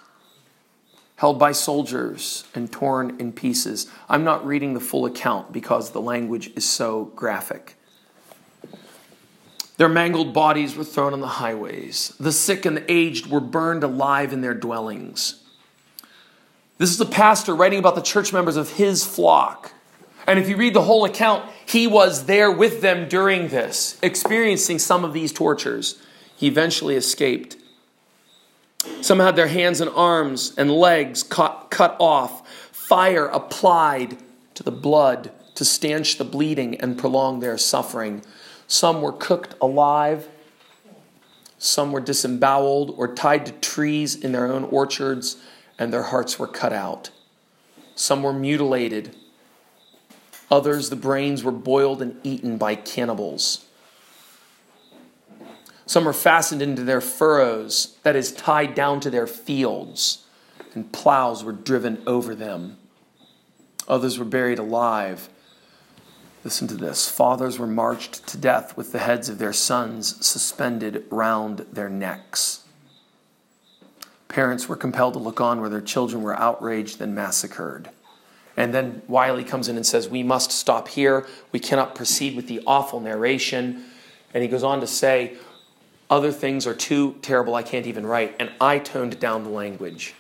held 1.20 1.38
by 1.38 1.52
soldiers 1.52 2.46
and 2.56 2.72
torn 2.72 3.14
in 3.20 3.30
pieces. 3.30 3.88
I'm 4.08 4.24
not 4.24 4.48
reading 4.48 4.74
the 4.74 4.80
full 4.80 5.06
account 5.06 5.52
because 5.52 5.92
the 5.92 6.00
language 6.00 6.50
is 6.56 6.64
so 6.64 7.12
graphic. 7.14 7.76
Their 9.76 9.90
mangled 9.90 10.34
bodies 10.34 10.78
were 10.78 10.86
thrown 10.86 11.12
on 11.12 11.20
the 11.20 11.28
highways. 11.28 12.16
The 12.22 12.32
sick 12.32 12.66
and 12.66 12.78
the 12.78 12.90
aged 12.90 13.28
were 13.28 13.42
burned 13.42 13.84
alive 13.84 14.32
in 14.32 14.40
their 14.40 14.54
dwellings. 14.54 15.44
This 16.78 16.92
is 16.92 17.02
a 17.02 17.06
pastor 17.06 17.54
writing 17.54 17.80
about 17.80 17.96
the 17.96 18.02
church 18.02 18.32
members 18.32 18.56
of 18.56 18.72
his 18.72 19.04
flock. 19.04 19.74
And 20.26 20.40
if 20.40 20.48
you 20.48 20.56
read 20.56 20.74
the 20.74 20.84
whole 20.84 21.04
account, 21.04 21.44
he 21.66 21.86
was 21.86 22.28
there 22.28 22.50
with 22.50 22.80
them 22.80 23.10
during 23.10 23.50
this, 23.50 24.00
experiencing 24.02 24.80
some 24.80 25.04
of 25.04 25.12
these 25.12 25.34
tortures. 25.34 26.02
He 26.38 26.48
eventually 26.48 26.96
escaped. 26.96 27.58
Some 29.02 29.20
had 29.20 29.36
their 29.36 29.48
hands 29.48 29.82
and 29.82 29.90
arms 29.92 30.54
and 30.58 30.72
legs 30.72 31.24
cut, 31.24 31.68
cut 31.70 31.96
off, 32.00 32.48
fire 32.72 33.28
applied 33.28 34.18
to 34.56 34.64
the 34.64 34.72
blood 34.72 35.32
to 35.56 35.66
stanch 35.66 36.18
the 36.18 36.24
bleeding 36.24 36.80
and 36.80 36.98
prolong 36.98 37.40
their 37.40 37.58
suffering. 37.58 38.24
Some 38.68 39.02
were 39.02 39.14
cooked 39.14 39.56
alive. 39.62 40.28
Some 41.58 41.92
were 41.92 42.00
disemboweled 42.00 42.94
or 42.98 43.14
tied 43.14 43.46
to 43.48 43.52
trees 43.54 44.16
in 44.16 44.32
their 44.32 44.52
own 44.52 44.64
orchards, 44.66 45.38
and 45.78 45.92
their 45.92 46.04
hearts 46.04 46.40
were 46.40 46.48
cut 46.48 46.72
out. 46.72 47.10
Some 47.96 48.24
were 48.24 48.34
mutilated 48.34 49.16
Others, 50.52 50.90
the 50.90 50.96
brains 50.96 51.44
were 51.44 51.52
boiled 51.52 52.02
and 52.02 52.20
eaten 52.24 52.58
by 52.58 52.76
cannibals. 52.76 53.66
Some 55.90 56.06
were 56.06 56.14
fastened 56.14 56.62
into 56.62 56.84
their 56.84 57.02
furrows, 57.02 57.98
that 58.04 58.16
is, 58.16 58.32
tied 58.32 58.76
down 58.76 59.00
to 59.00 59.10
their 59.10 59.26
fields, 59.26 60.24
and 60.76 60.92
plows 60.92 61.44
were 61.44 61.52
driven 61.52 62.04
over 62.06 62.36
them. 62.36 62.78
Others 63.88 64.20
were 64.20 64.26
buried 64.26 64.60
alive. 64.60 65.30
Listen 66.44 66.68
to 66.68 66.76
this 66.76 67.10
fathers 67.10 67.58
were 67.58 67.66
marched 67.66 68.28
to 68.28 68.38
death 68.38 68.78
with 68.78 68.92
the 68.92 69.00
heads 69.00 69.30
of 69.30 69.40
their 69.40 69.52
sons 69.52 70.24
suspended 70.24 71.06
round 71.10 71.66
their 71.74 71.90
necks. 71.90 72.66
Parents 74.28 74.70
were 74.70 74.76
compelled 74.76 75.14
to 75.14 75.20
look 75.20 75.42
on 75.42 75.60
where 75.60 75.72
their 75.72 75.82
children 75.82 76.22
were 76.22 76.40
outraged 76.40 77.02
and 77.02 77.16
massacred. 77.16 77.90
And 78.56 78.76
then 78.76 79.02
Wylie 79.08 79.44
comes 79.44 79.68
in 79.68 79.76
and 79.76 79.88
says, 79.88 80.08
We 80.08 80.22
must 80.22 80.52
stop 80.52 80.90
here. 80.90 81.26
We 81.52 81.60
cannot 81.60 81.96
proceed 81.96 82.36
with 82.36 82.46
the 82.46 82.62
awful 82.68 83.00
narration. 83.00 83.86
And 84.36 84.44
he 84.44 84.50
goes 84.50 84.62
on 84.62 84.82
to 84.82 84.88
say, 84.88 85.36
Other 86.10 86.32
things 86.32 86.66
are 86.66 86.74
too 86.74 87.16
terrible, 87.22 87.56
I 87.56 87.64
can't 87.64 87.86
even 87.86 88.06
write. 88.06 88.36
And 88.40 88.52
I 88.60 88.80
toned 88.80 89.20
down 89.20 89.44
the 89.44 89.50
language. 89.50 90.16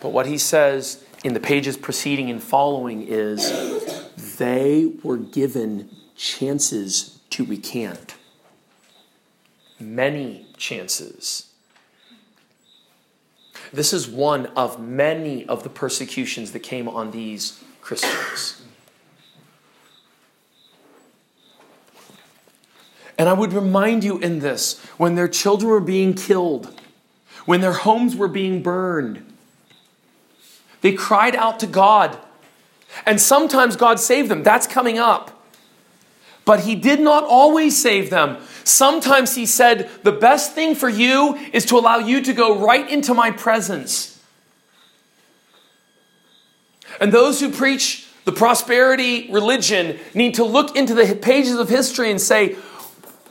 But 0.00 0.10
what 0.10 0.26
he 0.26 0.38
says 0.38 1.04
in 1.24 1.34
the 1.34 1.40
pages 1.40 1.76
preceding 1.76 2.30
and 2.30 2.42
following 2.42 3.02
is, 3.02 4.36
They 4.36 4.92
were 5.02 5.16
given 5.16 5.90
chances 6.14 7.18
to 7.30 7.44
recant. 7.44 8.14
Many 9.80 10.46
chances. 10.56 11.52
This 13.72 13.92
is 13.92 14.06
one 14.08 14.46
of 14.56 14.80
many 14.80 15.44
of 15.46 15.64
the 15.64 15.68
persecutions 15.68 16.52
that 16.52 16.60
came 16.60 16.88
on 16.88 17.10
these 17.10 17.62
Christians. 17.80 18.62
And 23.18 23.28
I 23.28 23.32
would 23.32 23.52
remind 23.52 24.04
you 24.04 24.18
in 24.18 24.40
this 24.40 24.78
when 24.98 25.14
their 25.14 25.28
children 25.28 25.70
were 25.70 25.80
being 25.80 26.14
killed, 26.14 26.80
when 27.46 27.60
their 27.60 27.72
homes 27.72 28.14
were 28.14 28.28
being 28.28 28.62
burned, 28.62 29.24
they 30.82 30.92
cried 30.92 31.34
out 31.34 31.60
to 31.60 31.66
God. 31.66 32.18
And 33.04 33.20
sometimes 33.20 33.76
God 33.76 33.98
saved 33.98 34.30
them. 34.30 34.42
That's 34.42 34.66
coming 34.66 34.98
up. 34.98 35.32
But 36.44 36.60
He 36.60 36.74
did 36.74 37.00
not 37.00 37.24
always 37.24 37.80
save 37.80 38.10
them. 38.10 38.38
Sometimes 38.66 39.36
he 39.36 39.46
said, 39.46 39.88
The 40.02 40.10
best 40.10 40.52
thing 40.52 40.74
for 40.74 40.88
you 40.88 41.36
is 41.52 41.64
to 41.66 41.78
allow 41.78 41.98
you 41.98 42.20
to 42.22 42.32
go 42.32 42.58
right 42.58 42.90
into 42.90 43.14
my 43.14 43.30
presence. 43.30 44.20
And 47.00 47.12
those 47.12 47.38
who 47.38 47.50
preach 47.50 48.08
the 48.24 48.32
prosperity 48.32 49.30
religion 49.30 50.00
need 50.14 50.34
to 50.34 50.44
look 50.44 50.76
into 50.76 50.94
the 50.94 51.14
pages 51.14 51.56
of 51.56 51.68
history 51.68 52.10
and 52.10 52.20
say, 52.20 52.56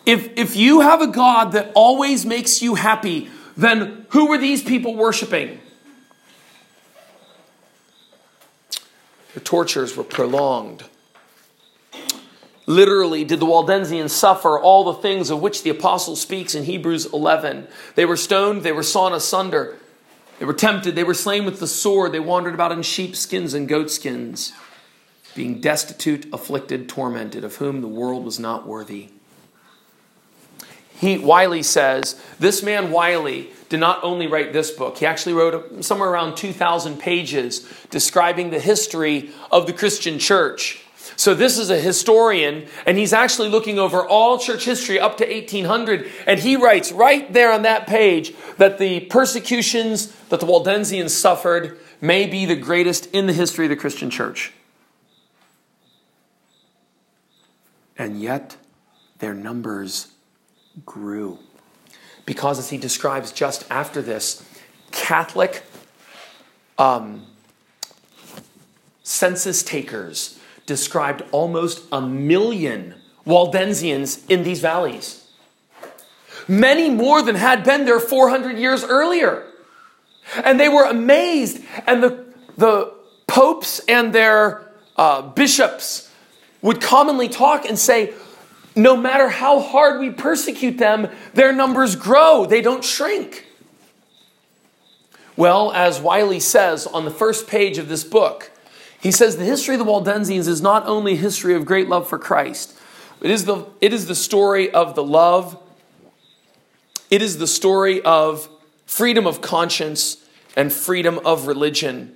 if, 0.05 0.37
if 0.37 0.55
you 0.55 0.81
have 0.81 1.01
a 1.01 1.07
God 1.07 1.53
that 1.53 1.71
always 1.75 2.25
makes 2.25 2.61
you 2.61 2.75
happy, 2.75 3.29
then 3.57 4.05
who 4.09 4.27
were 4.27 4.37
these 4.37 4.61
people 4.61 4.95
worshiping? 4.95 5.59
Their 9.33 9.43
tortures 9.43 9.97
were 9.97 10.03
prolonged. 10.03 10.85
Literally, 12.67 13.23
did 13.23 13.39
the 13.39 13.45
Waldensians 13.45 14.09
suffer 14.09 14.59
all 14.59 14.85
the 14.85 15.01
things 15.01 15.29
of 15.29 15.41
which 15.41 15.61
the 15.61 15.69
apostle 15.69 16.15
speaks 16.15 16.55
in 16.55 16.63
Hebrews 16.63 17.05
11? 17.13 17.67
They 17.93 18.05
were 18.05 18.17
stoned, 18.17 18.63
they 18.63 18.71
were 18.71 18.83
sawn 18.83 19.13
asunder, 19.13 19.77
they 20.39 20.45
were 20.45 20.53
tempted, 20.53 20.95
they 20.95 21.03
were 21.03 21.13
slain 21.13 21.45
with 21.45 21.59
the 21.59 21.67
sword, 21.67 22.11
they 22.11 22.19
wandered 22.19 22.55
about 22.55 22.71
in 22.71 22.81
sheepskins 22.81 23.53
and 23.53 23.67
goatskins, 23.67 24.53
being 25.35 25.61
destitute, 25.61 26.27
afflicted, 26.33 26.89
tormented, 26.89 27.43
of 27.43 27.57
whom 27.57 27.81
the 27.81 27.87
world 27.87 28.25
was 28.25 28.39
not 28.39 28.65
worthy. 28.65 29.09
He, 30.97 31.17
Wylie 31.17 31.63
says, 31.63 32.21
this 32.39 32.63
man 32.63 32.91
Wylie 32.91 33.51
did 33.69 33.79
not 33.79 34.03
only 34.03 34.27
write 34.27 34.53
this 34.53 34.71
book, 34.71 34.97
he 34.97 35.05
actually 35.05 35.34
wrote 35.34 35.84
somewhere 35.84 36.10
around 36.10 36.38
2,000 36.38 36.99
pages 36.99 37.69
describing 37.89 38.49
the 38.49 38.60
history 38.60 39.31
of 39.51 39.67
the 39.67 39.73
Christian 39.73 40.19
church. 40.19 40.81
So, 41.17 41.34
this 41.34 41.58
is 41.58 41.69
a 41.69 41.79
historian, 41.79 42.67
and 42.86 42.97
he's 42.97 43.13
actually 43.13 43.47
looking 43.47 43.79
over 43.79 44.05
all 44.05 44.38
church 44.38 44.65
history 44.65 44.99
up 44.99 45.17
to 45.17 45.25
1800, 45.25 46.12
and 46.27 46.39
he 46.39 46.58
writes 46.58 46.91
right 46.91 47.31
there 47.31 47.53
on 47.53 47.62
that 47.62 47.88
page 47.88 48.34
that 48.58 48.79
the 48.79 49.01
persecutions 49.01 50.08
that 50.29 50.39
the 50.41 50.45
Waldensians 50.45 51.12
suffered 51.12 51.77
may 52.01 52.25
be 52.25 52.45
the 52.45 52.55
greatest 52.55 53.05
in 53.12 53.27
the 53.27 53.34
history 53.34 53.65
of 53.65 53.69
the 53.69 53.75
Christian 53.77 54.10
church. 54.10 54.51
And 57.97 58.19
yet, 58.19 58.58
their 59.19 59.34
numbers 59.34 60.14
grew. 60.85 61.39
Because, 62.25 62.57
as 62.57 62.69
he 62.69 62.77
describes 62.77 63.31
just 63.31 63.65
after 63.69 64.01
this, 64.01 64.43
Catholic 64.91 65.63
um, 66.77 67.25
census 69.03 69.61
takers 69.61 70.39
described 70.65 71.23
almost 71.31 71.83
a 71.91 72.01
million 72.01 72.95
Waldensians 73.25 74.27
in 74.29 74.43
these 74.43 74.59
valleys. 74.59 75.29
Many 76.47 76.89
more 76.89 77.21
than 77.21 77.35
had 77.35 77.63
been 77.63 77.85
there 77.85 77.99
400 77.99 78.57
years 78.57 78.83
earlier. 78.83 79.45
And 80.43 80.59
they 80.59 80.69
were 80.69 80.83
amazed. 80.83 81.63
And 81.88 82.03
the, 82.03 82.25
the 82.57 82.93
popes 83.27 83.79
and 83.88 84.13
their 84.13 84.71
uh, 84.95 85.21
bishops 85.21 86.11
would 86.61 86.81
commonly 86.81 87.29
talk 87.29 87.65
and 87.65 87.77
say, 87.77 88.13
no 88.75 88.97
matter 88.97 89.29
how 89.29 89.59
hard 89.59 89.99
we 89.99 90.09
persecute 90.09 90.77
them, 90.77 91.07
their 91.33 91.53
numbers 91.53 91.95
grow, 91.95 92.45
they 92.45 92.61
don't 92.61 92.83
shrink. 92.83 93.45
Well, 95.38 95.71
as 95.73 95.99
Wylie 95.99 96.39
says 96.39 96.88
on 96.88 97.05
the 97.05 97.11
first 97.11 97.47
page 97.47 97.77
of 97.77 97.89
this 97.89 98.03
book, 98.03 98.51
he 98.99 99.11
says 99.11 99.38
the 99.38 99.45
history 99.45 99.75
of 99.75 99.79
the 99.79 99.85
Waldensians 99.85 100.47
is 100.47 100.61
not 100.61 100.88
only 100.88 101.13
a 101.13 101.17
history 101.17 101.53
of 101.55 101.65
great 101.65 101.88
love 101.88 102.07
for 102.07 102.17
Christ, 102.17 102.77
it 103.21 103.31
is 103.31 103.45
the, 103.45 103.65
it 103.81 103.93
is 103.93 104.07
the 104.07 104.15
story 104.15 104.71
of 104.71 104.95
the 104.95 105.03
love, 105.03 105.61
it 107.09 107.21
is 107.21 107.38
the 107.38 107.47
story 107.47 108.01
of 108.01 108.49
freedom 108.85 109.27
of 109.27 109.41
conscience 109.41 110.25
and 110.55 110.71
freedom 110.71 111.19
of 111.25 111.47
religion. 111.47 112.15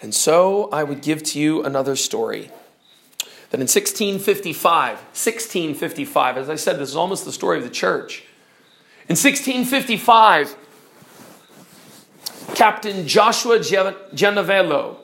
And 0.00 0.14
so 0.14 0.70
I 0.70 0.82
would 0.82 1.02
give 1.02 1.22
to 1.24 1.38
you 1.38 1.62
another 1.62 1.94
story. 1.94 2.50
That 3.50 3.58
in 3.58 3.66
1655, 3.66 4.96
1655, 4.96 6.38
as 6.38 6.48
I 6.48 6.54
said, 6.54 6.78
this 6.78 6.90
is 6.90 6.96
almost 6.96 7.24
the 7.24 7.32
story 7.32 7.58
of 7.58 7.64
the 7.64 7.70
church. 7.70 8.22
In 9.08 9.16
1655, 9.16 10.54
Captain 12.54 13.08
Joshua 13.08 13.58
Gianavello, 13.58 14.98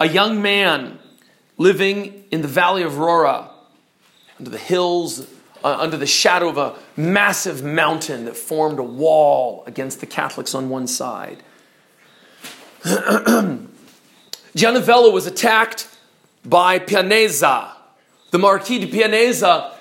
a 0.00 0.08
young 0.08 0.42
man 0.42 0.98
living 1.58 2.24
in 2.32 2.42
the 2.42 2.48
valley 2.48 2.82
of 2.82 2.98
Rora, 2.98 3.50
under 4.38 4.50
the 4.50 4.58
hills, 4.58 5.28
uh, 5.62 5.76
under 5.78 5.96
the 5.96 6.06
shadow 6.06 6.48
of 6.48 6.58
a 6.58 6.74
massive 6.96 7.62
mountain 7.62 8.24
that 8.24 8.36
formed 8.36 8.80
a 8.80 8.82
wall 8.82 9.62
against 9.66 10.00
the 10.00 10.06
Catholics 10.06 10.56
on 10.56 10.68
one 10.68 10.88
side. 10.88 11.44
Gianavello 12.82 13.70
was 15.12 15.26
attacked 15.26 15.88
by 16.46 16.78
Pianezza. 16.78 17.72
The 18.30 18.38
Marquis 18.38 18.78
de 18.78 18.86
Pianezza 18.86 19.72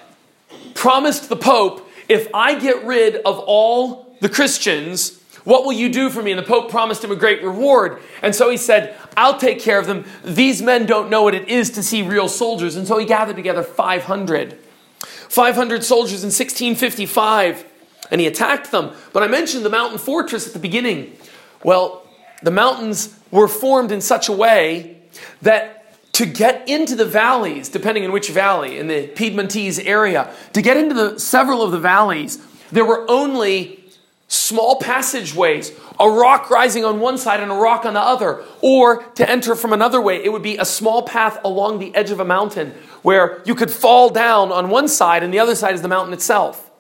promised 0.74 1.30
the 1.30 1.36
Pope, 1.36 1.88
if 2.10 2.28
I 2.34 2.60
get 2.60 2.84
rid 2.84 3.16
of 3.18 3.40
all 3.40 4.16
the 4.22 4.30
Christians, 4.30 5.22
what 5.44 5.64
will 5.64 5.74
you 5.74 5.90
do 5.90 6.10
for 6.10 6.22
me? 6.22 6.32
And 6.32 6.40
the 6.40 6.44
Pope 6.44 6.70
promised 6.70 7.04
him 7.04 7.12
a 7.12 7.16
great 7.16 7.44
reward. 7.44 8.02
And 8.22 8.34
so 8.34 8.50
he 8.50 8.58
said, 8.58 8.98
I'll 9.16 9.38
take 9.38 9.60
care 9.60 9.80
of 9.80 9.86
them. 9.86 10.06
These 10.24 10.62
men 10.62 10.86
don't 10.86 11.10
know 11.10 11.22
what 11.22 11.36
it 11.36 11.48
is 11.48 11.70
to 11.72 11.84
see 11.84 12.02
real 12.02 12.28
soldiers. 12.28 12.76
And 12.76 12.88
so 12.88 12.98
he 12.98 13.06
gathered 13.06 13.36
together 13.36 13.62
500. 13.62 14.58
500 15.04 15.84
soldiers 15.84 16.24
in 16.24 16.28
1655. 16.28 17.66
And 18.10 18.22
he 18.22 18.28
attacked 18.28 18.72
them. 18.72 18.92
But 19.14 19.22
I 19.22 19.28
mentioned 19.28 19.64
the 19.64 19.70
mountain 19.70 20.00
fortress 20.00 20.48
at 20.48 20.54
the 20.54 20.60
beginning. 20.60 21.16
Well, 21.64 22.08
the 22.42 22.52
mountains 22.52 23.18
were 23.30 23.48
formed 23.48 23.92
in 23.92 24.02
such 24.02 24.30
a 24.30 24.32
way 24.32 24.98
that 25.44 25.85
to 26.16 26.26
get 26.26 26.70
into 26.70 26.96
the 26.96 27.04
valleys, 27.04 27.68
depending 27.68 28.06
on 28.06 28.14
which 28.14 28.30
valley, 28.30 28.80
in 28.80 28.88
the 28.88 29.06
Piedmontese 29.08 29.80
area, 29.80 30.34
to 30.54 30.62
get 30.62 30.78
into 30.78 30.96
the, 30.96 31.20
several 31.20 31.62
of 31.62 31.72
the 31.72 31.80
valleys, 31.80 32.38
there 32.72 32.86
were 32.86 33.06
only 33.12 33.84
small 34.30 34.80
passageways, 34.80 35.74
a 36.00 36.10
rock 36.10 36.50
rising 36.50 36.86
on 36.86 37.02
one 37.02 37.18
side 37.18 37.42
and 37.42 37.52
a 37.52 37.56
rock 37.56 37.84
on 37.84 37.96
the 37.96 38.00
other. 38.00 38.42
Or 38.62 39.04
to 39.16 39.30
enter 39.30 39.56
from 39.56 39.74
another 39.74 40.00
way, 40.00 40.24
it 40.24 40.32
would 40.32 40.42
be 40.42 40.56
a 40.56 40.64
small 40.64 41.04
path 41.04 41.38
along 41.44 41.80
the 41.80 41.94
edge 41.94 42.12
of 42.12 42.22
a 42.22 42.26
mountain 42.26 42.74
where 43.02 43.42
you 43.46 43.54
could 43.54 43.70
fall 43.70 44.10
down 44.10 44.54
on 44.54 44.70
one 44.70 44.88
side 44.88 45.22
and 45.22 45.34
the 45.34 45.40
other 45.40 45.54
side 45.54 45.76
is 45.76 45.82
the 45.82 45.90
mountain 45.90 46.14
itself. 46.14 46.72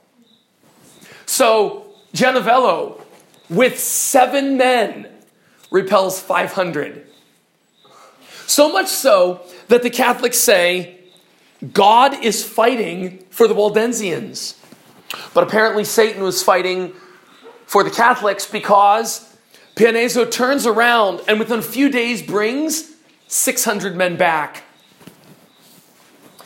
So, 1.26 1.88
Gianavello, 2.13 3.02
with 3.50 3.80
seven 3.82 4.56
men, 4.56 5.10
repels 5.71 6.21
500. 6.21 7.06
So 8.47 8.71
much 8.71 8.88
so 8.88 9.41
that 9.67 9.84
the 9.84 9.89
Catholics 9.89 10.38
say 10.38 10.99
God 11.73 12.23
is 12.23 12.43
fighting 12.43 13.23
for 13.29 13.47
the 13.47 13.55
Waldensians. 13.55 14.58
But 15.34 15.43
apparently, 15.43 15.84
Satan 15.84 16.23
was 16.23 16.43
fighting 16.43 16.93
for 17.65 17.84
the 17.84 17.91
Catholics 17.91 18.45
because 18.45 19.36
Pianezo 19.75 20.29
turns 20.29 20.65
around 20.65 21.21
and 21.27 21.39
within 21.39 21.60
a 21.60 21.63
few 21.63 21.89
days 21.89 22.21
brings 22.21 22.95
600 23.27 23.95
men 23.95 24.15
back. 24.17 24.63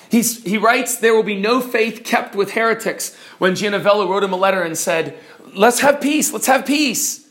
He's, 0.10 0.44
he 0.44 0.58
writes, 0.58 0.98
There 0.98 1.14
will 1.14 1.24
be 1.24 1.40
no 1.40 1.62
faith 1.62 2.04
kept 2.04 2.36
with 2.36 2.52
heretics. 2.52 3.16
When 3.38 3.54
Gianavello 3.54 4.10
wrote 4.10 4.24
him 4.24 4.34
a 4.34 4.38
letter 4.38 4.64
and 4.64 4.78
said, 4.78 5.18
Let's 5.54 5.80
have 5.82 6.02
peace, 6.02 6.34
let's 6.34 6.48
have 6.48 6.66
peace. 6.66 7.29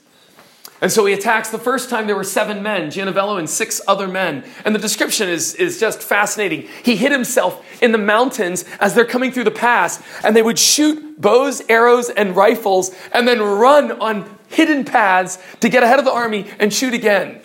And 0.80 0.92
so 0.92 1.06
he 1.06 1.12
attacks 1.12 1.48
the 1.50 1.58
first 1.58 1.90
time 1.90 2.06
there 2.06 2.14
were 2.14 2.22
seven 2.22 2.62
men, 2.62 2.90
Gianavello 2.90 3.38
and 3.38 3.50
six 3.50 3.80
other 3.88 4.06
men. 4.06 4.44
And 4.64 4.74
the 4.74 4.78
description 4.78 5.28
is, 5.28 5.54
is 5.56 5.80
just 5.80 6.02
fascinating. 6.02 6.68
He 6.84 6.94
hid 6.94 7.10
himself 7.10 7.64
in 7.82 7.90
the 7.90 7.98
mountains 7.98 8.64
as 8.80 8.94
they're 8.94 9.04
coming 9.04 9.32
through 9.32 9.44
the 9.44 9.50
pass, 9.50 10.00
and 10.22 10.36
they 10.36 10.42
would 10.42 10.58
shoot 10.58 11.20
bows, 11.20 11.62
arrows, 11.68 12.10
and 12.10 12.36
rifles, 12.36 12.94
and 13.12 13.26
then 13.26 13.40
run 13.40 13.92
on 14.00 14.38
hidden 14.48 14.84
paths 14.84 15.38
to 15.60 15.68
get 15.68 15.82
ahead 15.82 15.98
of 15.98 16.04
the 16.04 16.12
army 16.12 16.46
and 16.60 16.72
shoot 16.72 16.94
again. 16.94 17.40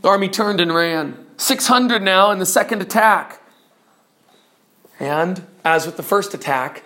The 0.00 0.08
army 0.08 0.28
turned 0.28 0.60
and 0.60 0.74
ran. 0.74 1.24
600 1.36 2.02
now 2.02 2.30
in 2.30 2.38
the 2.38 2.46
second 2.46 2.80
attack. 2.80 3.40
And 4.98 5.46
as 5.64 5.86
with 5.86 5.96
the 5.96 6.02
first 6.02 6.34
attack, 6.34 6.84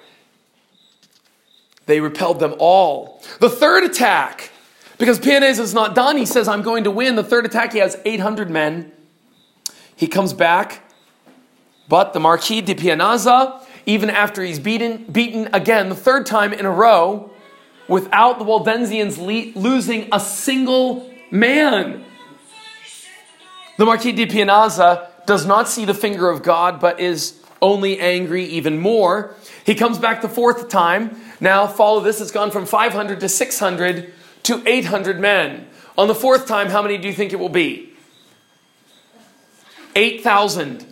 they 1.86 2.00
repelled 2.00 2.40
them 2.40 2.54
all. 2.58 3.22
The 3.40 3.50
third 3.50 3.84
attack, 3.84 4.50
because 4.98 5.18
Pianez 5.18 5.58
is 5.58 5.72
not 5.72 5.94
done. 5.94 6.16
He 6.16 6.26
says, 6.26 6.48
I'm 6.48 6.62
going 6.62 6.84
to 6.84 6.90
win. 6.90 7.16
The 7.16 7.24
third 7.24 7.46
attack, 7.46 7.72
he 7.72 7.78
has 7.78 7.96
800 8.04 8.50
men. 8.50 8.92
He 9.94 10.06
comes 10.06 10.32
back, 10.32 10.82
but 11.88 12.12
the 12.12 12.20
Marquis 12.20 12.60
de 12.60 12.74
Pianezza, 12.74 13.64
even 13.86 14.10
after 14.10 14.42
he's 14.42 14.58
beaten, 14.58 15.04
beaten 15.10 15.48
again 15.52 15.88
the 15.88 15.96
third 15.96 16.26
time 16.26 16.52
in 16.52 16.66
a 16.66 16.70
row, 16.70 17.30
without 17.88 18.38
the 18.38 18.44
Waldensians 18.44 19.18
le- 19.18 19.58
losing 19.58 20.08
a 20.12 20.20
single 20.20 21.10
man. 21.30 22.04
The 23.76 23.86
Marquis 23.86 24.12
de 24.12 24.26
Pianezza 24.26 25.08
does 25.26 25.46
not 25.46 25.68
see 25.68 25.84
the 25.84 25.94
finger 25.94 26.28
of 26.28 26.42
God, 26.42 26.80
but 26.80 27.00
is 27.00 27.40
only 27.60 27.98
angry 27.98 28.44
even 28.44 28.78
more. 28.78 29.34
He 29.64 29.74
comes 29.74 29.98
back 29.98 30.22
the 30.22 30.28
fourth 30.28 30.68
time. 30.68 31.20
Now, 31.40 31.66
follow 31.66 32.00
this, 32.00 32.20
it's 32.20 32.30
gone 32.30 32.50
from 32.50 32.66
500 32.66 33.20
to 33.20 33.28
600 33.28 34.12
to 34.44 34.62
800 34.66 35.20
men. 35.20 35.68
On 35.96 36.08
the 36.08 36.14
fourth 36.14 36.46
time, 36.46 36.68
how 36.68 36.82
many 36.82 36.98
do 36.98 37.08
you 37.08 37.14
think 37.14 37.32
it 37.32 37.40
will 37.40 37.48
be? 37.48 37.92
8,000. 39.96 40.86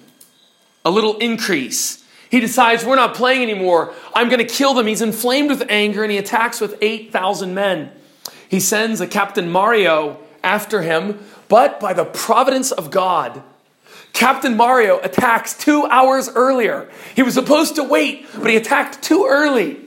A 0.84 0.90
little 0.90 1.16
increase. 1.18 2.04
He 2.30 2.40
decides, 2.40 2.84
we're 2.84 2.96
not 2.96 3.14
playing 3.14 3.42
anymore. 3.42 3.94
I'm 4.14 4.28
going 4.28 4.44
to 4.44 4.52
kill 4.52 4.74
them. 4.74 4.86
He's 4.86 5.00
inflamed 5.00 5.50
with 5.50 5.64
anger 5.68 6.02
and 6.02 6.10
he 6.10 6.18
attacks 6.18 6.60
with 6.60 6.76
8,000 6.80 7.54
men. 7.54 7.92
He 8.48 8.60
sends 8.60 9.00
a 9.00 9.06
Captain 9.06 9.50
Mario 9.50 10.18
after 10.42 10.82
him, 10.82 11.24
but 11.48 11.80
by 11.80 11.92
the 11.92 12.04
providence 12.04 12.72
of 12.72 12.90
God, 12.90 13.42
Captain 14.12 14.56
Mario 14.56 14.98
attacks 15.00 15.54
two 15.54 15.84
hours 15.86 16.28
earlier. 16.34 16.88
He 17.14 17.22
was 17.22 17.34
supposed 17.34 17.76
to 17.76 17.84
wait, 17.84 18.26
but 18.34 18.48
he 18.48 18.56
attacked 18.56 19.02
too 19.02 19.26
early. 19.28 19.78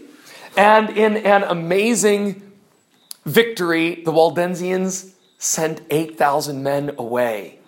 And 0.55 0.89
in 0.91 1.17
an 1.17 1.43
amazing 1.43 2.48
victory, 3.29 4.01
the 4.03 4.11
Waldensians 4.11 5.13
sent 5.37 5.81
8,000 5.89 6.61
men 6.61 6.91
away. 6.97 7.59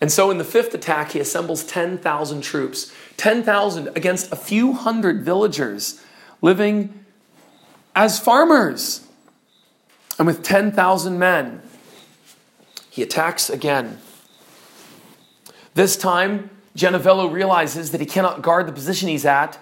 And 0.00 0.12
so 0.12 0.30
in 0.30 0.38
the 0.38 0.44
fifth 0.44 0.74
attack, 0.74 1.12
he 1.12 1.20
assembles 1.20 1.64
10,000 1.64 2.42
troops 2.42 2.92
10,000 3.16 3.88
against 3.96 4.32
a 4.32 4.36
few 4.36 4.72
hundred 4.72 5.22
villagers 5.22 6.02
living 6.42 7.04
as 7.94 8.18
farmers. 8.18 9.06
And 10.18 10.26
with 10.26 10.42
10,000 10.42 11.18
men, 11.18 11.62
he 12.90 13.02
attacks 13.02 13.48
again. 13.48 13.98
This 15.74 15.96
time, 15.96 16.50
Gianavello 16.76 17.32
realizes 17.32 17.92
that 17.92 18.00
he 18.00 18.06
cannot 18.06 18.42
guard 18.42 18.66
the 18.66 18.72
position 18.72 19.08
he's 19.08 19.24
at, 19.24 19.58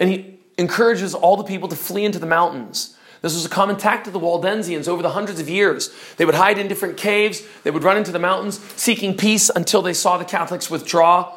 and 0.00 0.10
he 0.10 0.33
encourages 0.58 1.14
all 1.14 1.36
the 1.36 1.44
people 1.44 1.68
to 1.68 1.76
flee 1.76 2.04
into 2.04 2.18
the 2.18 2.26
mountains. 2.26 2.96
This 3.22 3.34
was 3.34 3.46
a 3.46 3.48
common 3.48 3.76
tactic 3.76 4.08
of 4.08 4.12
the 4.12 4.20
Waldensians 4.20 4.86
over 4.86 5.02
the 5.02 5.10
hundreds 5.10 5.40
of 5.40 5.48
years. 5.48 5.90
They 6.18 6.26
would 6.26 6.34
hide 6.34 6.58
in 6.58 6.68
different 6.68 6.98
caves, 6.98 7.42
they 7.62 7.70
would 7.70 7.82
run 7.82 7.96
into 7.96 8.12
the 8.12 8.18
mountains, 8.18 8.58
seeking 8.76 9.16
peace 9.16 9.50
until 9.54 9.80
they 9.80 9.94
saw 9.94 10.18
the 10.18 10.26
Catholics 10.26 10.68
withdraw 10.68 11.34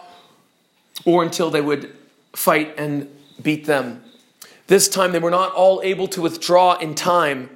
or 1.05 1.23
until 1.23 1.49
they 1.49 1.61
would 1.61 1.95
fight 2.33 2.75
and 2.77 3.09
beat 3.41 3.65
them. 3.65 4.03
This 4.67 4.89
time 4.89 5.13
they 5.13 5.19
were 5.19 5.31
not 5.31 5.53
all 5.53 5.81
able 5.81 6.07
to 6.09 6.21
withdraw 6.21 6.75
in 6.75 6.93
time. 6.93 7.49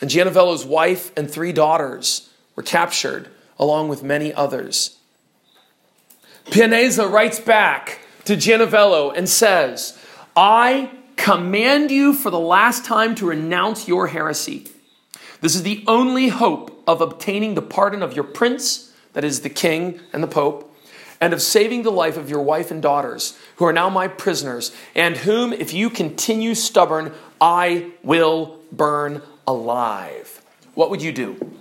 And 0.00 0.10
Gianavello's 0.10 0.64
wife 0.64 1.16
and 1.16 1.30
three 1.30 1.52
daughters 1.52 2.28
were 2.56 2.62
captured, 2.64 3.28
along 3.58 3.88
with 3.88 4.02
many 4.02 4.34
others. 4.34 4.98
Pianezza 6.46 7.10
writes 7.10 7.38
back 7.38 8.00
to 8.24 8.34
Gianavello 8.34 9.16
and 9.16 9.28
says, 9.28 9.96
I 10.36 10.90
command 11.16 11.90
you 11.90 12.12
for 12.12 12.30
the 12.30 12.38
last 12.38 12.84
time 12.84 13.14
to 13.16 13.26
renounce 13.26 13.88
your 13.88 14.08
heresy. 14.08 14.68
This 15.40 15.54
is 15.54 15.62
the 15.62 15.82
only 15.86 16.28
hope 16.28 16.82
of 16.86 17.00
obtaining 17.00 17.54
the 17.54 17.62
pardon 17.62 18.02
of 18.02 18.14
your 18.14 18.24
prince, 18.24 18.92
that 19.14 19.24
is, 19.24 19.40
the 19.40 19.48
king 19.48 20.00
and 20.12 20.22
the 20.22 20.28
pope, 20.28 20.74
and 21.20 21.32
of 21.32 21.40
saving 21.40 21.82
the 21.82 21.90
life 21.90 22.18
of 22.18 22.28
your 22.28 22.42
wife 22.42 22.70
and 22.70 22.82
daughters, 22.82 23.38
who 23.56 23.64
are 23.64 23.72
now 23.72 23.88
my 23.88 24.06
prisoners, 24.06 24.76
and 24.94 25.16
whom, 25.16 25.54
if 25.54 25.72
you 25.72 25.88
continue 25.88 26.54
stubborn, 26.54 27.12
I 27.40 27.92
will 28.02 28.58
burn 28.70 29.22
alive. 29.46 30.42
What 30.74 30.90
would 30.90 31.00
you 31.00 31.12
do? 31.12 31.56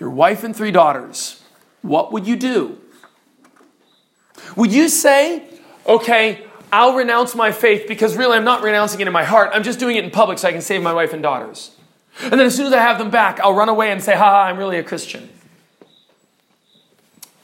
Your 0.00 0.10
wife 0.10 0.42
and 0.42 0.54
three 0.54 0.72
daughters, 0.72 1.40
what 1.82 2.12
would 2.12 2.26
you 2.26 2.34
do? 2.34 2.78
Would 4.56 4.72
you 4.72 4.88
say, 4.88 5.44
okay, 5.86 6.44
I'll 6.72 6.94
renounce 6.94 7.34
my 7.34 7.52
faith 7.52 7.86
because 7.86 8.16
really 8.16 8.36
I'm 8.36 8.44
not 8.44 8.62
renouncing 8.62 9.00
it 9.00 9.06
in 9.06 9.12
my 9.12 9.24
heart. 9.24 9.50
I'm 9.52 9.62
just 9.62 9.78
doing 9.78 9.96
it 9.96 10.04
in 10.04 10.10
public 10.10 10.38
so 10.38 10.48
I 10.48 10.52
can 10.52 10.62
save 10.62 10.82
my 10.82 10.94
wife 10.94 11.12
and 11.12 11.22
daughters. 11.22 11.76
And 12.22 12.32
then 12.32 12.40
as 12.40 12.56
soon 12.56 12.66
as 12.66 12.72
I 12.72 12.80
have 12.80 12.98
them 12.98 13.10
back, 13.10 13.38
I'll 13.40 13.54
run 13.54 13.68
away 13.68 13.92
and 13.92 14.02
say, 14.02 14.16
ha, 14.16 14.24
ha 14.24 14.42
I'm 14.44 14.56
really 14.56 14.78
a 14.78 14.82
Christian. 14.82 15.28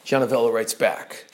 Gianavello 0.04 0.52
writes 0.52 0.72
back. 0.72 1.26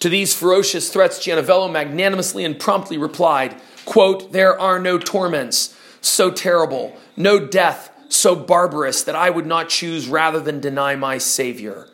To 0.00 0.10
these 0.10 0.34
ferocious 0.34 0.92
threats, 0.92 1.18
Gianavello 1.18 1.72
magnanimously 1.72 2.44
and 2.44 2.60
promptly 2.60 2.98
replied, 2.98 3.56
quote, 3.86 4.32
There 4.32 4.60
are 4.60 4.78
no 4.78 4.98
torments 4.98 5.74
so 6.02 6.30
terrible, 6.30 6.94
no 7.16 7.46
death 7.46 7.90
so 8.10 8.36
barbarous 8.36 9.02
that 9.04 9.16
I 9.16 9.30
would 9.30 9.46
not 9.46 9.70
choose 9.70 10.06
rather 10.06 10.40
than 10.40 10.60
deny 10.60 10.94
my 10.94 11.16
Savior. 11.16 11.88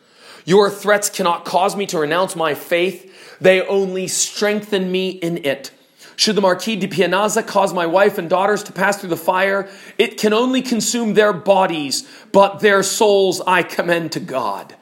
Your 0.44 0.70
threats 0.70 1.08
cannot 1.08 1.44
cause 1.44 1.76
me 1.76 1.86
to 1.86 1.98
renounce 1.98 2.34
my 2.34 2.54
faith, 2.54 3.09
they 3.40 3.62
only 3.62 4.06
strengthen 4.08 4.90
me 4.90 5.10
in 5.10 5.44
it. 5.44 5.70
Should 6.16 6.36
the 6.36 6.42
Marquis 6.42 6.76
de 6.76 6.86
Pianezza 6.86 7.46
cause 7.46 7.72
my 7.72 7.86
wife 7.86 8.18
and 8.18 8.28
daughters 8.28 8.62
to 8.64 8.72
pass 8.72 8.98
through 8.98 9.08
the 9.08 9.16
fire, 9.16 9.68
it 9.96 10.18
can 10.18 10.32
only 10.32 10.60
consume 10.60 11.14
their 11.14 11.32
bodies, 11.32 12.06
but 12.32 12.60
their 12.60 12.82
souls 12.82 13.40
I 13.46 13.62
commend 13.62 14.12
to 14.12 14.20
God, 14.20 14.76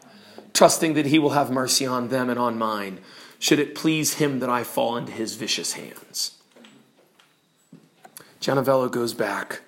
trusting 0.52 0.94
that 0.94 1.06
He 1.06 1.18
will 1.18 1.30
have 1.30 1.50
mercy 1.50 1.86
on 1.86 2.08
them 2.08 2.28
and 2.28 2.38
on 2.38 2.58
mine, 2.58 3.00
should 3.38 3.60
it 3.60 3.76
please 3.76 4.14
Him 4.14 4.40
that 4.40 4.50
I 4.50 4.64
fall 4.64 4.96
into 4.96 5.12
His 5.12 5.36
vicious 5.36 5.74
hands. 5.74 6.38
Gianavello 8.40 8.90
goes 8.90 9.14
back. 9.14 9.60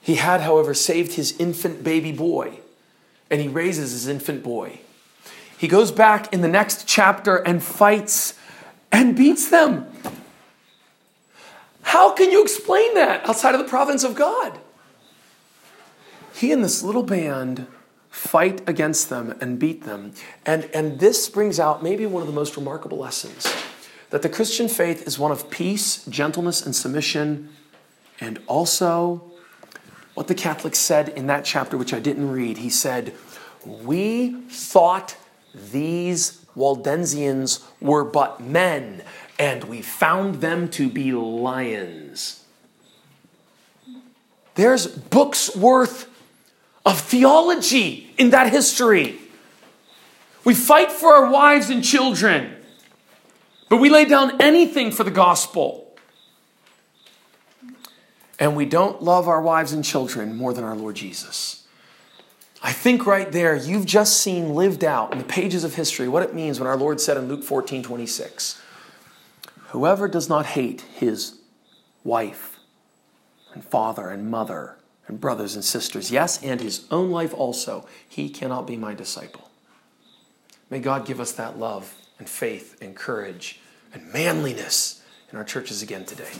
He 0.00 0.14
had, 0.16 0.40
however, 0.40 0.72
saved 0.72 1.14
his 1.14 1.36
infant 1.38 1.82
baby 1.82 2.12
boy, 2.12 2.60
and 3.28 3.40
he 3.40 3.48
raises 3.48 3.90
his 3.90 4.06
infant 4.06 4.42
boy. 4.44 4.80
He 5.58 5.68
goes 5.68 5.90
back 5.90 6.32
in 6.32 6.42
the 6.42 6.48
next 6.48 6.86
chapter 6.86 7.36
and 7.36 7.62
fights 7.62 8.34
and 8.92 9.16
beats 9.16 9.48
them. 9.48 9.86
How 11.82 12.12
can 12.12 12.30
you 12.30 12.42
explain 12.42 12.94
that 12.94 13.26
outside 13.28 13.54
of 13.54 13.60
the 13.60 13.68
province 13.68 14.04
of 14.04 14.14
God? 14.14 14.58
He 16.34 16.52
and 16.52 16.62
this 16.62 16.82
little 16.82 17.02
band 17.02 17.66
fight 18.10 18.68
against 18.68 19.08
them 19.08 19.36
and 19.40 19.58
beat 19.58 19.84
them. 19.84 20.12
And, 20.44 20.68
and 20.74 20.98
this 20.98 21.28
brings 21.28 21.60
out 21.60 21.82
maybe 21.82 22.04
one 22.06 22.22
of 22.22 22.26
the 22.26 22.34
most 22.34 22.56
remarkable 22.56 22.98
lessons 22.98 23.46
that 24.10 24.22
the 24.22 24.28
Christian 24.28 24.68
faith 24.68 25.06
is 25.06 25.18
one 25.18 25.32
of 25.32 25.50
peace, 25.50 26.04
gentleness, 26.06 26.64
and 26.64 26.74
submission, 26.74 27.48
and 28.20 28.40
also 28.46 29.22
what 30.14 30.28
the 30.28 30.34
Catholics 30.34 30.78
said 30.78 31.10
in 31.10 31.26
that 31.26 31.44
chapter, 31.44 31.76
which 31.76 31.92
I 31.92 32.00
didn't 32.00 32.30
read. 32.30 32.58
He 32.58 32.70
said, 32.70 33.14
We 33.64 34.40
thought 34.48 35.16
these 35.56 36.44
Waldensians 36.56 37.62
were 37.80 38.04
but 38.04 38.40
men 38.40 39.02
and 39.38 39.64
we 39.64 39.82
found 39.82 40.36
them 40.36 40.68
to 40.70 40.88
be 40.88 41.12
lions. 41.12 42.44
There's 44.54 44.86
books 44.86 45.54
worth 45.54 46.08
of 46.86 47.00
theology 47.00 48.14
in 48.16 48.30
that 48.30 48.50
history. 48.50 49.18
We 50.44 50.54
fight 50.54 50.90
for 50.90 51.12
our 51.12 51.30
wives 51.30 51.68
and 51.68 51.84
children, 51.84 52.54
but 53.68 53.78
we 53.78 53.90
lay 53.90 54.06
down 54.06 54.40
anything 54.40 54.92
for 54.92 55.04
the 55.04 55.10
gospel. 55.10 55.94
And 58.38 58.54
we 58.54 58.64
don't 58.64 59.02
love 59.02 59.28
our 59.28 59.42
wives 59.42 59.72
and 59.72 59.84
children 59.84 60.36
more 60.36 60.52
than 60.52 60.64
our 60.64 60.76
Lord 60.76 60.96
Jesus. 60.96 61.65
I 62.66 62.72
think 62.72 63.06
right 63.06 63.30
there, 63.30 63.54
you've 63.54 63.86
just 63.86 64.20
seen 64.20 64.56
lived 64.56 64.82
out 64.82 65.12
in 65.12 65.18
the 65.18 65.24
pages 65.24 65.62
of 65.62 65.76
history 65.76 66.08
what 66.08 66.24
it 66.24 66.34
means 66.34 66.58
when 66.58 66.66
our 66.66 66.76
Lord 66.76 67.00
said 67.00 67.16
in 67.16 67.28
Luke 67.28 67.44
14 67.44 67.84
26, 67.84 68.60
Whoever 69.68 70.08
does 70.08 70.28
not 70.28 70.46
hate 70.46 70.80
his 70.80 71.38
wife 72.02 72.58
and 73.54 73.64
father 73.64 74.08
and 74.08 74.28
mother 74.28 74.78
and 75.06 75.20
brothers 75.20 75.54
and 75.54 75.64
sisters, 75.64 76.10
yes, 76.10 76.42
and 76.42 76.60
his 76.60 76.86
own 76.90 77.12
life 77.12 77.32
also, 77.32 77.86
he 78.08 78.28
cannot 78.28 78.66
be 78.66 78.76
my 78.76 78.94
disciple. 78.94 79.48
May 80.68 80.80
God 80.80 81.06
give 81.06 81.20
us 81.20 81.30
that 81.34 81.60
love 81.60 81.94
and 82.18 82.28
faith 82.28 82.82
and 82.82 82.96
courage 82.96 83.60
and 83.94 84.12
manliness 84.12 85.04
in 85.30 85.38
our 85.38 85.44
churches 85.44 85.82
again 85.82 86.04
today. 86.04 86.32